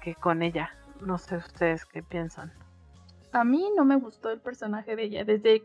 que 0.00 0.14
con 0.14 0.42
ella. 0.42 0.70
No 1.00 1.18
sé 1.18 1.36
ustedes 1.36 1.84
qué 1.84 2.04
piensan. 2.04 2.52
A 3.34 3.42
mí 3.44 3.68
no 3.76 3.84
me 3.84 3.96
gustó 3.96 4.30
el 4.30 4.40
personaje 4.40 4.94
de 4.94 5.02
ella. 5.02 5.24
Desde 5.24 5.64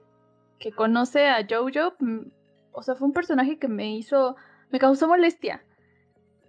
que 0.59 0.71
conoce 0.71 1.27
a 1.27 1.45
Jojo, 1.47 1.93
mm, 1.99 2.31
o 2.73 2.81
sea, 2.81 2.95
fue 2.95 3.07
un 3.07 3.13
personaje 3.13 3.59
que 3.59 3.67
me 3.67 3.95
hizo, 3.95 4.35
me 4.71 4.79
causó 4.79 5.07
molestia. 5.07 5.63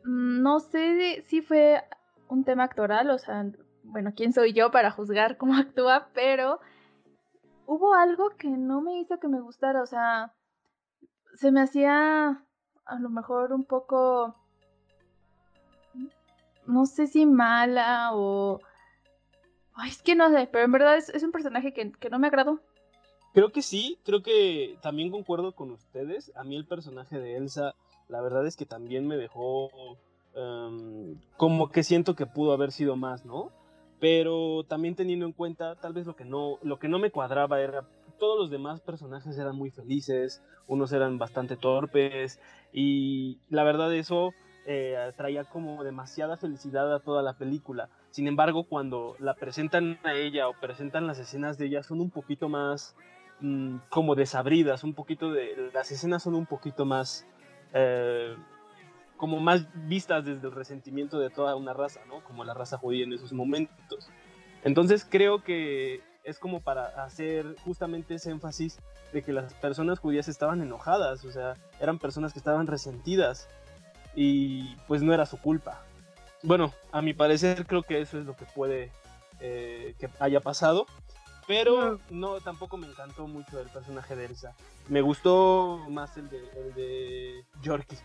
Mm, 0.04 0.42
No 0.42 0.60
sé 0.60 1.22
si 1.26 1.42
fue 1.42 1.82
un 2.28 2.44
tema 2.44 2.64
actoral, 2.64 3.10
o 3.10 3.18
sea, 3.18 3.44
bueno, 3.82 4.12
quién 4.16 4.32
soy 4.32 4.52
yo 4.54 4.70
para 4.70 4.90
juzgar 4.90 5.36
cómo 5.36 5.54
actúa, 5.74 6.08
pero 6.14 6.58
hubo 7.66 7.94
algo 7.94 8.30
que 8.30 8.48
no 8.48 8.80
me 8.80 8.98
hizo 8.98 9.20
que 9.20 9.28
me 9.28 9.40
gustara, 9.40 9.82
o 9.82 9.86
sea, 9.86 10.32
se 11.34 11.52
me 11.52 11.60
hacía 11.60 12.44
a 12.86 12.98
lo 12.98 13.10
mejor 13.10 13.52
un 13.52 13.64
poco, 13.64 14.34
no 16.66 16.86
sé 16.86 17.06
si 17.06 17.26
mala 17.26 18.10
o... 18.14 18.60
Ay, 19.74 19.90
es 19.90 20.02
que 20.02 20.14
no 20.14 20.30
sé, 20.30 20.48
pero 20.50 20.64
en 20.64 20.72
verdad 20.72 20.96
es, 20.96 21.22
un 21.22 21.32
personaje 21.32 21.72
que, 21.72 21.92
que 21.92 22.10
no 22.10 22.18
me 22.18 22.26
agradó. 22.26 22.60
Creo 23.32 23.52
que 23.52 23.62
sí, 23.62 23.98
creo 24.04 24.22
que 24.22 24.76
también 24.82 25.10
concuerdo 25.10 25.52
con 25.52 25.70
ustedes. 25.70 26.32
A 26.34 26.42
mí 26.42 26.56
el 26.56 26.66
personaje 26.66 27.18
de 27.18 27.36
Elsa, 27.36 27.74
la 28.08 28.20
verdad 28.20 28.46
es 28.46 28.56
que 28.56 28.66
también 28.66 29.06
me 29.06 29.16
dejó 29.16 29.70
em, 30.34 31.16
como 31.36 31.70
que 31.70 31.84
siento 31.84 32.16
que 32.16 32.26
pudo 32.26 32.52
haber 32.52 32.72
sido 32.72 32.96
más, 32.96 33.24
¿no? 33.24 33.52
Pero 34.00 34.64
también 34.64 34.96
teniendo 34.96 35.26
en 35.26 35.32
cuenta, 35.32 35.76
tal 35.76 35.92
vez 35.92 36.06
lo 36.06 36.16
que 36.16 36.24
no, 36.24 36.58
lo 36.62 36.78
que 36.78 36.88
no 36.88 36.98
me 36.98 37.10
cuadraba 37.10 37.60
era 37.60 37.86
todos 38.18 38.38
los 38.38 38.50
demás 38.50 38.80
personajes 38.80 39.38
eran 39.38 39.56
muy 39.56 39.70
felices, 39.70 40.42
unos 40.66 40.92
eran 40.92 41.18
bastante 41.18 41.56
torpes 41.56 42.40
y 42.72 43.38
la 43.48 43.62
verdad 43.64 43.94
eso 43.94 44.32
eh, 44.66 45.12
traía 45.16 45.44
como 45.44 45.84
demasiada 45.84 46.36
felicidad 46.36 46.92
a 46.94 47.00
toda 47.00 47.22
la 47.22 47.34
película. 47.34 47.88
Sin 48.10 48.26
embargo, 48.26 48.64
cuando 48.64 49.16
la 49.18 49.34
presentan 49.34 49.98
a 50.02 50.14
ella 50.14 50.48
o 50.48 50.54
presentan 50.54 51.06
las 51.06 51.18
escenas 51.18 51.58
de 51.58 51.66
ella 51.66 51.82
son 51.82 52.00
un 52.00 52.10
poquito 52.10 52.48
más 52.48 52.96
mm, 53.40 53.76
como 53.88 54.14
desabridas, 54.14 54.82
un 54.82 54.94
poquito 54.94 55.32
de 55.32 55.70
las 55.72 55.90
escenas 55.92 56.22
son 56.22 56.34
un 56.34 56.46
poquito 56.46 56.84
más 56.84 57.26
eh, 57.72 58.34
como 59.16 59.38
más 59.38 59.66
vistas 59.86 60.24
desde 60.24 60.48
el 60.48 60.54
resentimiento 60.54 61.18
de 61.18 61.30
toda 61.30 61.54
una 61.54 61.72
raza, 61.72 62.00
¿no? 62.08 62.24
Como 62.24 62.42
la 62.42 62.54
raza 62.54 62.78
judía 62.78 63.04
en 63.04 63.12
esos 63.12 63.32
momentos. 63.32 64.10
Entonces 64.64 65.06
creo 65.08 65.44
que 65.44 66.00
es 66.24 66.38
como 66.38 66.60
para 66.60 67.04
hacer 67.04 67.54
justamente 67.64 68.14
ese 68.14 68.30
énfasis 68.30 68.78
de 69.12 69.22
que 69.22 69.32
las 69.32 69.54
personas 69.54 69.98
judías 69.98 70.28
estaban 70.28 70.62
enojadas, 70.62 71.24
o 71.24 71.32
sea, 71.32 71.56
eran 71.80 71.98
personas 71.98 72.32
que 72.32 72.38
estaban 72.38 72.66
resentidas 72.66 73.48
y 74.14 74.74
pues 74.86 75.02
no 75.02 75.12
era 75.12 75.26
su 75.26 75.38
culpa. 75.38 75.82
Bueno, 76.42 76.72
a 76.92 77.02
mi 77.02 77.12
parecer 77.12 77.66
creo 77.66 77.82
que 77.82 78.00
eso 78.00 78.18
es 78.18 78.24
lo 78.24 78.34
que 78.34 78.46
puede 78.46 78.90
eh, 79.40 79.94
que 79.98 80.08
haya 80.18 80.40
pasado, 80.40 80.86
pero 81.46 81.98
no, 82.10 82.40
tampoco 82.40 82.76
me 82.76 82.86
encantó 82.86 83.26
mucho 83.26 83.60
el 83.60 83.68
personaje 83.68 84.16
de 84.16 84.26
Elsa. 84.26 84.54
Me 84.88 85.00
gustó 85.02 85.84
más 85.88 86.16
el 86.16 86.30
de, 86.30 86.38
el 86.38 86.74
de 86.74 87.44
Yorkie. 87.60 87.98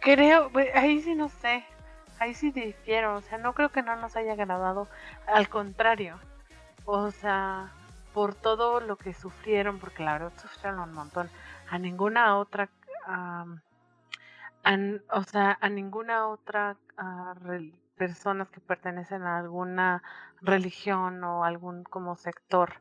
Creo, 0.00 0.50
pues, 0.50 0.68
ahí 0.74 1.00
sí 1.00 1.14
no 1.14 1.28
sé, 1.28 1.64
ahí 2.18 2.34
sí 2.34 2.50
difiero, 2.50 3.16
o 3.16 3.20
sea, 3.22 3.38
no 3.38 3.54
creo 3.54 3.70
que 3.70 3.82
no 3.82 3.94
nos 3.96 4.16
haya 4.16 4.32
agradado, 4.32 4.88
al 5.26 5.48
contrario, 5.48 6.18
o 6.84 7.10
sea, 7.10 7.72
por 8.12 8.34
todo 8.34 8.80
lo 8.80 8.96
que 8.96 9.14
sufrieron, 9.14 9.78
porque 9.78 10.02
la 10.02 10.14
verdad 10.14 10.32
sufrieron 10.40 10.80
un 10.80 10.92
montón, 10.92 11.30
a 11.70 11.78
ninguna 11.78 12.36
otra, 12.36 12.68
am, 13.06 13.60
o 15.10 15.22
sea, 15.24 15.58
a 15.60 15.68
ninguna 15.68 16.28
otra 16.28 16.76
ah, 16.96 17.34
rel- 17.42 17.74
personas 17.96 18.48
que 18.50 18.60
pertenecen 18.60 19.22
a 19.22 19.38
alguna 19.38 20.02
religión 20.40 21.22
o 21.24 21.44
algún 21.44 21.84
como 21.84 22.16
sector 22.16 22.74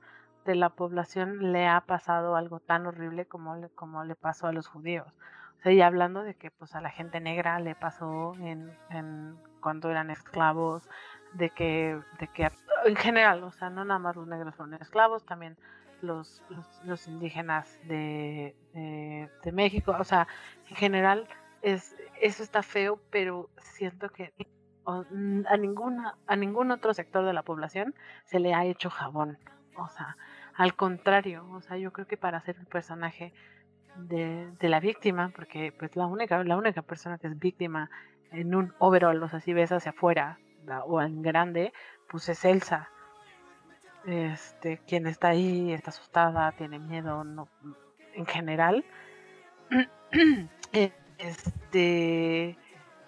de 0.45 0.55
la 0.55 0.69
población 0.69 1.51
le 1.51 1.67
ha 1.67 1.81
pasado 1.81 2.35
algo 2.35 2.59
tan 2.59 2.87
horrible 2.87 3.25
como 3.25 3.55
le, 3.55 3.69
como 3.69 4.03
le 4.03 4.15
pasó 4.15 4.47
a 4.47 4.51
los 4.51 4.67
judíos. 4.67 5.07
O 5.59 5.61
sea, 5.61 5.71
y 5.71 5.81
hablando 5.81 6.23
de 6.23 6.33
que 6.33 6.49
pues 6.49 6.73
a 6.75 6.81
la 6.81 6.89
gente 6.89 7.19
negra 7.19 7.59
le 7.59 7.75
pasó 7.75 8.33
en, 8.39 8.75
en 8.89 9.37
cuando 9.59 9.91
eran 9.91 10.09
esclavos, 10.09 10.89
de 11.33 11.49
que, 11.51 11.99
de 12.19 12.27
que 12.27 12.49
en 12.85 12.95
general, 12.95 13.43
o 13.43 13.51
sea, 13.51 13.69
no 13.69 13.85
nada 13.85 13.99
más 13.99 14.15
los 14.15 14.27
negros 14.27 14.55
fueron 14.55 14.73
esclavos, 14.81 15.23
también 15.25 15.57
los, 16.01 16.43
los, 16.83 17.07
indígenas 17.07 17.79
de, 17.87 18.55
de, 18.73 19.51
México, 19.51 19.95
o 19.97 20.03
sea, 20.03 20.27
en 20.69 20.75
general 20.75 21.27
es, 21.61 21.95
eso 22.19 22.43
está 22.43 22.63
feo, 22.63 22.99
pero 23.09 23.49
siento 23.57 24.09
que 24.09 24.33
a 24.85 25.57
ninguna 25.57 26.17
a 26.25 26.35
ningún 26.35 26.71
otro 26.71 26.93
sector 26.93 27.23
de 27.23 27.33
la 27.33 27.43
población 27.43 27.93
se 28.25 28.39
le 28.39 28.53
ha 28.53 28.65
hecho 28.65 28.89
jabón, 28.89 29.37
o 29.77 29.87
sea, 29.89 30.17
al 30.55 30.75
contrario, 30.75 31.47
o 31.51 31.61
sea, 31.61 31.77
yo 31.77 31.91
creo 31.93 32.07
que 32.07 32.17
para 32.17 32.41
ser 32.41 32.59
un 32.59 32.65
personaje 32.65 33.33
de, 33.95 34.51
la 34.61 34.79
víctima, 34.79 35.31
porque 35.35 35.73
pues 35.77 35.95
la 35.95 36.05
única, 36.05 36.43
la 36.43 36.57
única 36.57 36.81
persona 36.81 37.17
que 37.17 37.27
es 37.27 37.37
víctima 37.37 37.89
en 38.31 38.55
un 38.55 38.73
overall, 38.79 39.21
o 39.21 39.27
sea, 39.29 39.39
si 39.39 39.53
ves 39.53 39.71
hacia 39.71 39.91
afuera 39.91 40.39
o 40.85 41.01
en 41.01 41.21
grande, 41.21 41.73
pues 42.09 42.29
es 42.29 42.45
Elsa. 42.45 42.89
Este, 44.05 44.79
quien 44.87 45.05
está 45.05 45.29
ahí 45.29 45.71
está 45.73 45.91
asustada, 45.91 46.51
tiene 46.53 46.79
miedo, 46.79 47.23
no, 47.23 47.47
en 48.13 48.25
general. 48.25 48.85
este, 51.21 52.57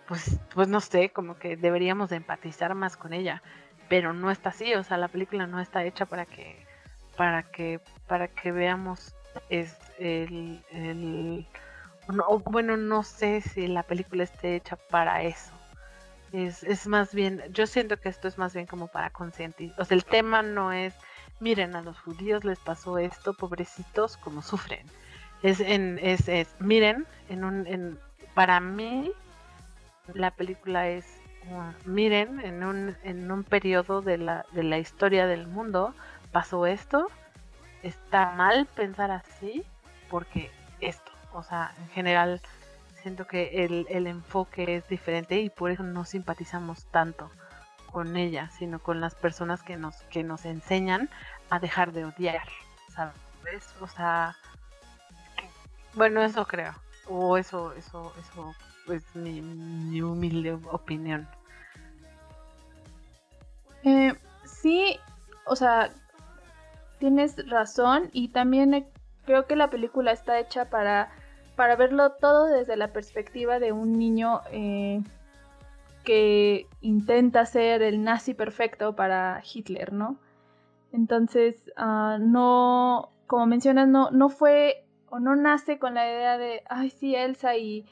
pues, 0.08 0.40
pues 0.54 0.68
no 0.68 0.80
sé, 0.80 1.10
como 1.10 1.38
que 1.38 1.58
deberíamos 1.58 2.10
de 2.10 2.18
empatizar 2.18 2.74
más 2.76 2.98
con 2.98 3.14
ella, 3.14 3.42
pero 3.90 4.14
no 4.14 4.32
está 4.32 4.50
así, 4.50 4.74
o 4.76 4.84
sea, 4.84 4.98
la 4.98 5.08
película 5.08 5.48
no 5.48 5.60
está 5.60 5.84
hecha 5.84 6.06
para 6.06 6.26
que, 6.26 6.66
para 7.18 7.44
que, 7.44 7.80
para 8.08 8.28
que 8.28 8.52
veamos 8.52 9.16
es 9.50 9.76
el, 10.00 10.64
el 10.72 11.48
bueno, 12.46 12.78
no 12.78 13.04
sé 13.04 13.42
si 13.42 13.68
la 13.68 13.84
película 13.84 14.24
esté 14.24 14.56
hecha 14.56 14.76
para 14.76 15.24
eso. 15.24 15.52
Es, 16.32 16.64
es 16.64 16.88
más 16.88 17.14
bien, 17.14 17.44
yo 17.52 17.68
siento 17.68 18.00
que 18.00 18.10
esto 18.10 18.28
es 18.28 18.38
más 18.38 18.54
bien 18.54 18.66
como 18.66 18.88
para 18.88 19.12
concientizar. 19.12 19.80
O 19.80 19.86
sea, 19.86 19.96
el 19.96 20.04
tema 20.04 20.42
no 20.42 20.72
es, 20.72 20.96
miren, 21.40 21.76
a 21.76 21.82
los 21.82 22.00
judíos 22.00 22.44
les 22.44 22.60
pasó 22.60 22.98
esto, 22.98 23.34
pobrecitos, 23.34 24.18
como 24.18 24.42
sufren. 24.42 24.86
Es, 25.44 25.60
en, 25.60 26.00
es, 26.02 26.28
es 26.30 26.56
miren, 26.60 27.06
en 27.30 27.44
un, 27.44 27.68
en, 27.68 28.00
para 28.34 28.60
mí, 28.60 29.12
la 30.14 30.32
película 30.32 30.88
es, 30.88 31.06
miren, 31.86 32.40
en 32.40 32.64
un, 32.64 32.96
en 33.04 33.32
un 33.32 33.44
periodo 33.44 34.02
de 34.02 34.18
la, 34.18 34.46
de 34.54 34.64
la 34.64 34.80
historia 34.80 35.28
del 35.28 35.48
mundo 35.48 35.94
pasó 36.32 36.66
esto, 36.66 37.08
está 37.84 38.32
mal 38.32 38.66
pensar 38.66 39.12
así, 39.12 39.64
porque 40.10 40.50
esto, 40.80 41.12
o 41.34 41.44
sea, 41.44 41.74
en 41.78 41.90
general 41.90 42.42
siento 43.02 43.28
que 43.28 43.66
el, 43.66 43.86
el 43.90 44.08
enfoque 44.08 44.78
es 44.78 44.88
diferente 44.88 45.42
y 45.42 45.50
por 45.50 45.72
eso 45.72 45.84
no 45.84 46.06
simpatizamos 46.06 46.86
tanto 46.86 47.30
con 47.92 48.16
ella, 48.16 48.50
sino 48.58 48.80
con 48.80 49.02
las 49.02 49.14
personas 49.14 49.62
que 49.62 49.76
nos, 49.76 49.96
que 50.04 50.24
nos 50.24 50.46
enseñan 50.46 51.10
a 51.50 51.60
dejar 51.60 51.92
de 51.92 52.06
odiar, 52.06 52.48
¿sabes? 52.90 53.76
O 53.82 53.88
sea, 53.88 54.36
bueno, 55.96 56.24
eso 56.24 56.46
creo, 56.46 56.74
o 57.08 57.38
eso, 57.38 57.74
eso, 57.74 58.14
eso 58.20 58.56
es 58.94 59.04
mi, 59.16 59.42
mi 59.42 60.02
humilde 60.02 60.58
opinión. 60.72 61.28
Eh, 63.84 64.14
sí, 64.46 64.98
o 65.46 65.56
sea, 65.56 65.92
tienes 67.00 67.50
razón 67.50 68.10
y 68.14 68.30
también 68.30 68.88
creo 69.26 69.46
que 69.46 69.56
la 69.56 69.70
película 69.70 70.12
está 70.12 70.40
hecha 70.40 70.70
para 70.70 71.12
para 71.56 71.76
verlo 71.76 72.12
todo 72.14 72.46
desde 72.46 72.76
la 72.76 72.90
perspectiva 72.90 73.60
de 73.60 73.72
un 73.72 73.98
niño 73.98 74.42
eh, 74.52 75.02
que 76.04 76.68
intenta 76.82 77.46
ser 77.46 77.82
el 77.82 78.04
nazi 78.04 78.34
perfecto 78.34 78.96
para 78.96 79.42
Hitler, 79.42 79.94
¿no? 79.94 80.18
Entonces, 80.92 81.56
ah, 81.78 82.18
no, 82.20 83.10
como 83.28 83.46
mencionas, 83.46 83.88
no, 83.88 84.12
no 84.12 84.30
fue 84.30 84.83
o 85.14 85.20
no 85.20 85.36
nace 85.36 85.78
con 85.78 85.94
la 85.94 86.10
idea 86.10 86.38
de, 86.40 86.64
ay, 86.70 86.90
sí, 86.90 87.16
Elsa 87.16 87.56
y, 87.56 87.86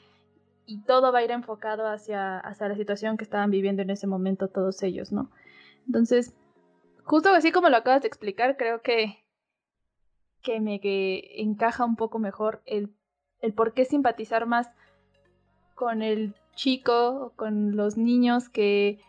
y 0.66 0.82
todo 0.82 1.12
va 1.12 1.20
a 1.20 1.22
ir 1.22 1.30
enfocado 1.30 1.86
hacia, 1.86 2.38
hacia 2.40 2.68
la 2.68 2.74
situación 2.74 3.16
que 3.16 3.22
estaban 3.22 3.50
viviendo 3.52 3.82
en 3.82 3.90
ese 3.90 4.08
momento 4.08 4.48
todos 4.48 4.82
ellos, 4.82 5.12
¿no? 5.12 5.30
Entonces, 5.86 6.34
justo 7.04 7.28
así 7.30 7.52
como 7.52 7.68
lo 7.68 7.76
acabas 7.76 8.02
de 8.02 8.08
explicar, 8.08 8.56
creo 8.56 8.82
que, 8.82 9.24
que 10.42 10.58
me 10.58 10.80
encaja 10.82 11.84
un 11.84 11.94
poco 11.94 12.18
mejor 12.18 12.60
el 12.66 12.92
el 13.42 13.52
por 13.52 13.74
qué 13.74 13.84
simpatizar 13.84 14.46
más 14.46 14.70
con 15.74 16.00
el 16.00 16.34
chico, 16.54 17.32
con 17.36 17.76
los 17.76 17.96
niños 17.96 18.48
que, 18.48 19.00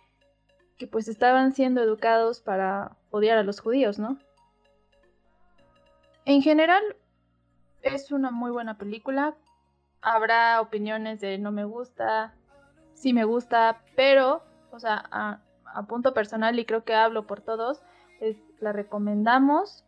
que 0.77 0.87
pues 0.87 1.07
estaban 1.07 1.53
siendo 1.53 1.81
educados 1.81 2.41
para 2.41 2.97
odiar 3.11 3.37
a 3.37 3.43
los 3.43 3.59
judíos, 3.59 3.99
¿no? 3.99 4.17
En 6.25 6.41
general, 6.41 6.83
es 7.83 8.11
una 8.11 8.31
muy 8.31 8.51
buena 8.51 8.77
película. 8.77 9.35
Habrá 10.01 10.59
opiniones 10.61 11.21
de 11.21 11.37
no 11.37 11.51
me 11.51 11.65
gusta, 11.65 12.33
sí 12.93 13.13
me 13.13 13.23
gusta, 13.23 13.81
pero, 13.95 14.43
o 14.71 14.79
sea, 14.79 15.03
a, 15.11 15.39
a 15.65 15.83
punto 15.83 16.13
personal, 16.13 16.57
y 16.59 16.65
creo 16.65 16.83
que 16.83 16.93
hablo 16.93 17.27
por 17.27 17.41
todos, 17.41 17.81
la 18.59 18.71
recomendamos 18.71 19.83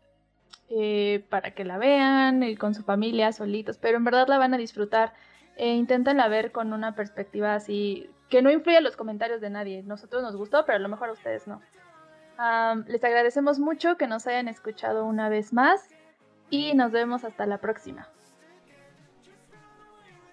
eh, 0.69 1.25
para 1.29 1.51
que 1.51 1.63
la 1.63 1.77
vean 1.77 2.43
y 2.43 2.55
con 2.55 2.73
su 2.73 2.83
familia 2.83 3.31
solitos, 3.31 3.77
pero 3.77 3.97
en 3.97 4.03
verdad 4.03 4.27
la 4.27 4.37
van 4.37 4.53
a 4.53 4.57
disfrutar. 4.57 5.13
E 5.57 5.73
inténtenla 5.73 6.27
ver 6.27 6.51
con 6.51 6.73
una 6.73 6.95
perspectiva 6.95 7.55
así, 7.55 8.09
que 8.29 8.41
no 8.41 8.51
influya 8.51 8.81
los 8.81 8.97
comentarios 8.97 9.39
de 9.39 9.49
nadie. 9.49 9.83
Nosotros 9.83 10.21
nos 10.21 10.35
gustó, 10.35 10.65
pero 10.65 10.77
a 10.77 10.79
lo 10.79 10.89
mejor 10.89 11.09
a 11.09 11.13
ustedes 11.13 11.47
no. 11.47 11.61
les 12.87 13.03
agradecemos 13.03 13.59
mucho 13.59 13.95
que 13.95 14.07
nos 14.07 14.27
hayan 14.27 14.49
escuchado 14.49 15.05
una 15.05 15.29
vez 15.29 15.53
más 15.53 15.94
y 16.49 16.73
nos 16.73 16.91
vemos 16.91 17.23
hasta 17.23 17.45
la 17.45 17.57
próxima. 17.57 18.07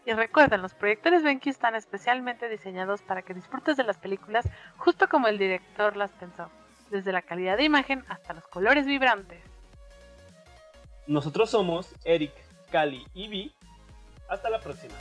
Y 0.05 0.13
recuerden, 0.13 0.63
los 0.63 0.75
proyectores 0.75 1.23
Benki 1.23 1.51
están 1.51 1.77
especialmente 1.77 2.49
diseñados 2.49 3.03
para 3.03 3.23
que 3.23 3.35
disfrutes 3.35 3.77
de 3.77 3.85
las 3.85 3.99
películas 3.99 4.49
justo 4.77 5.09
como 5.09 5.29
el 5.29 5.39
director 5.39 5.97
las 5.97 6.11
pensó, 6.13 6.51
desde 6.91 7.13
la 7.13 7.23
calidad 7.23 7.57
de 7.57 7.65
imagen 7.65 8.05
hasta 8.09 8.33
los 8.33 8.47
colores 8.49 8.87
vibrantes. 8.87 9.41
Nosotros 11.07 11.51
somos 11.51 11.95
Eric, 12.05 12.33
Cali 12.71 13.05
y 13.15 13.29
Vi. 13.29 13.55
Hasta 14.29 14.51
la 14.51 14.61
próxima. 14.61 14.95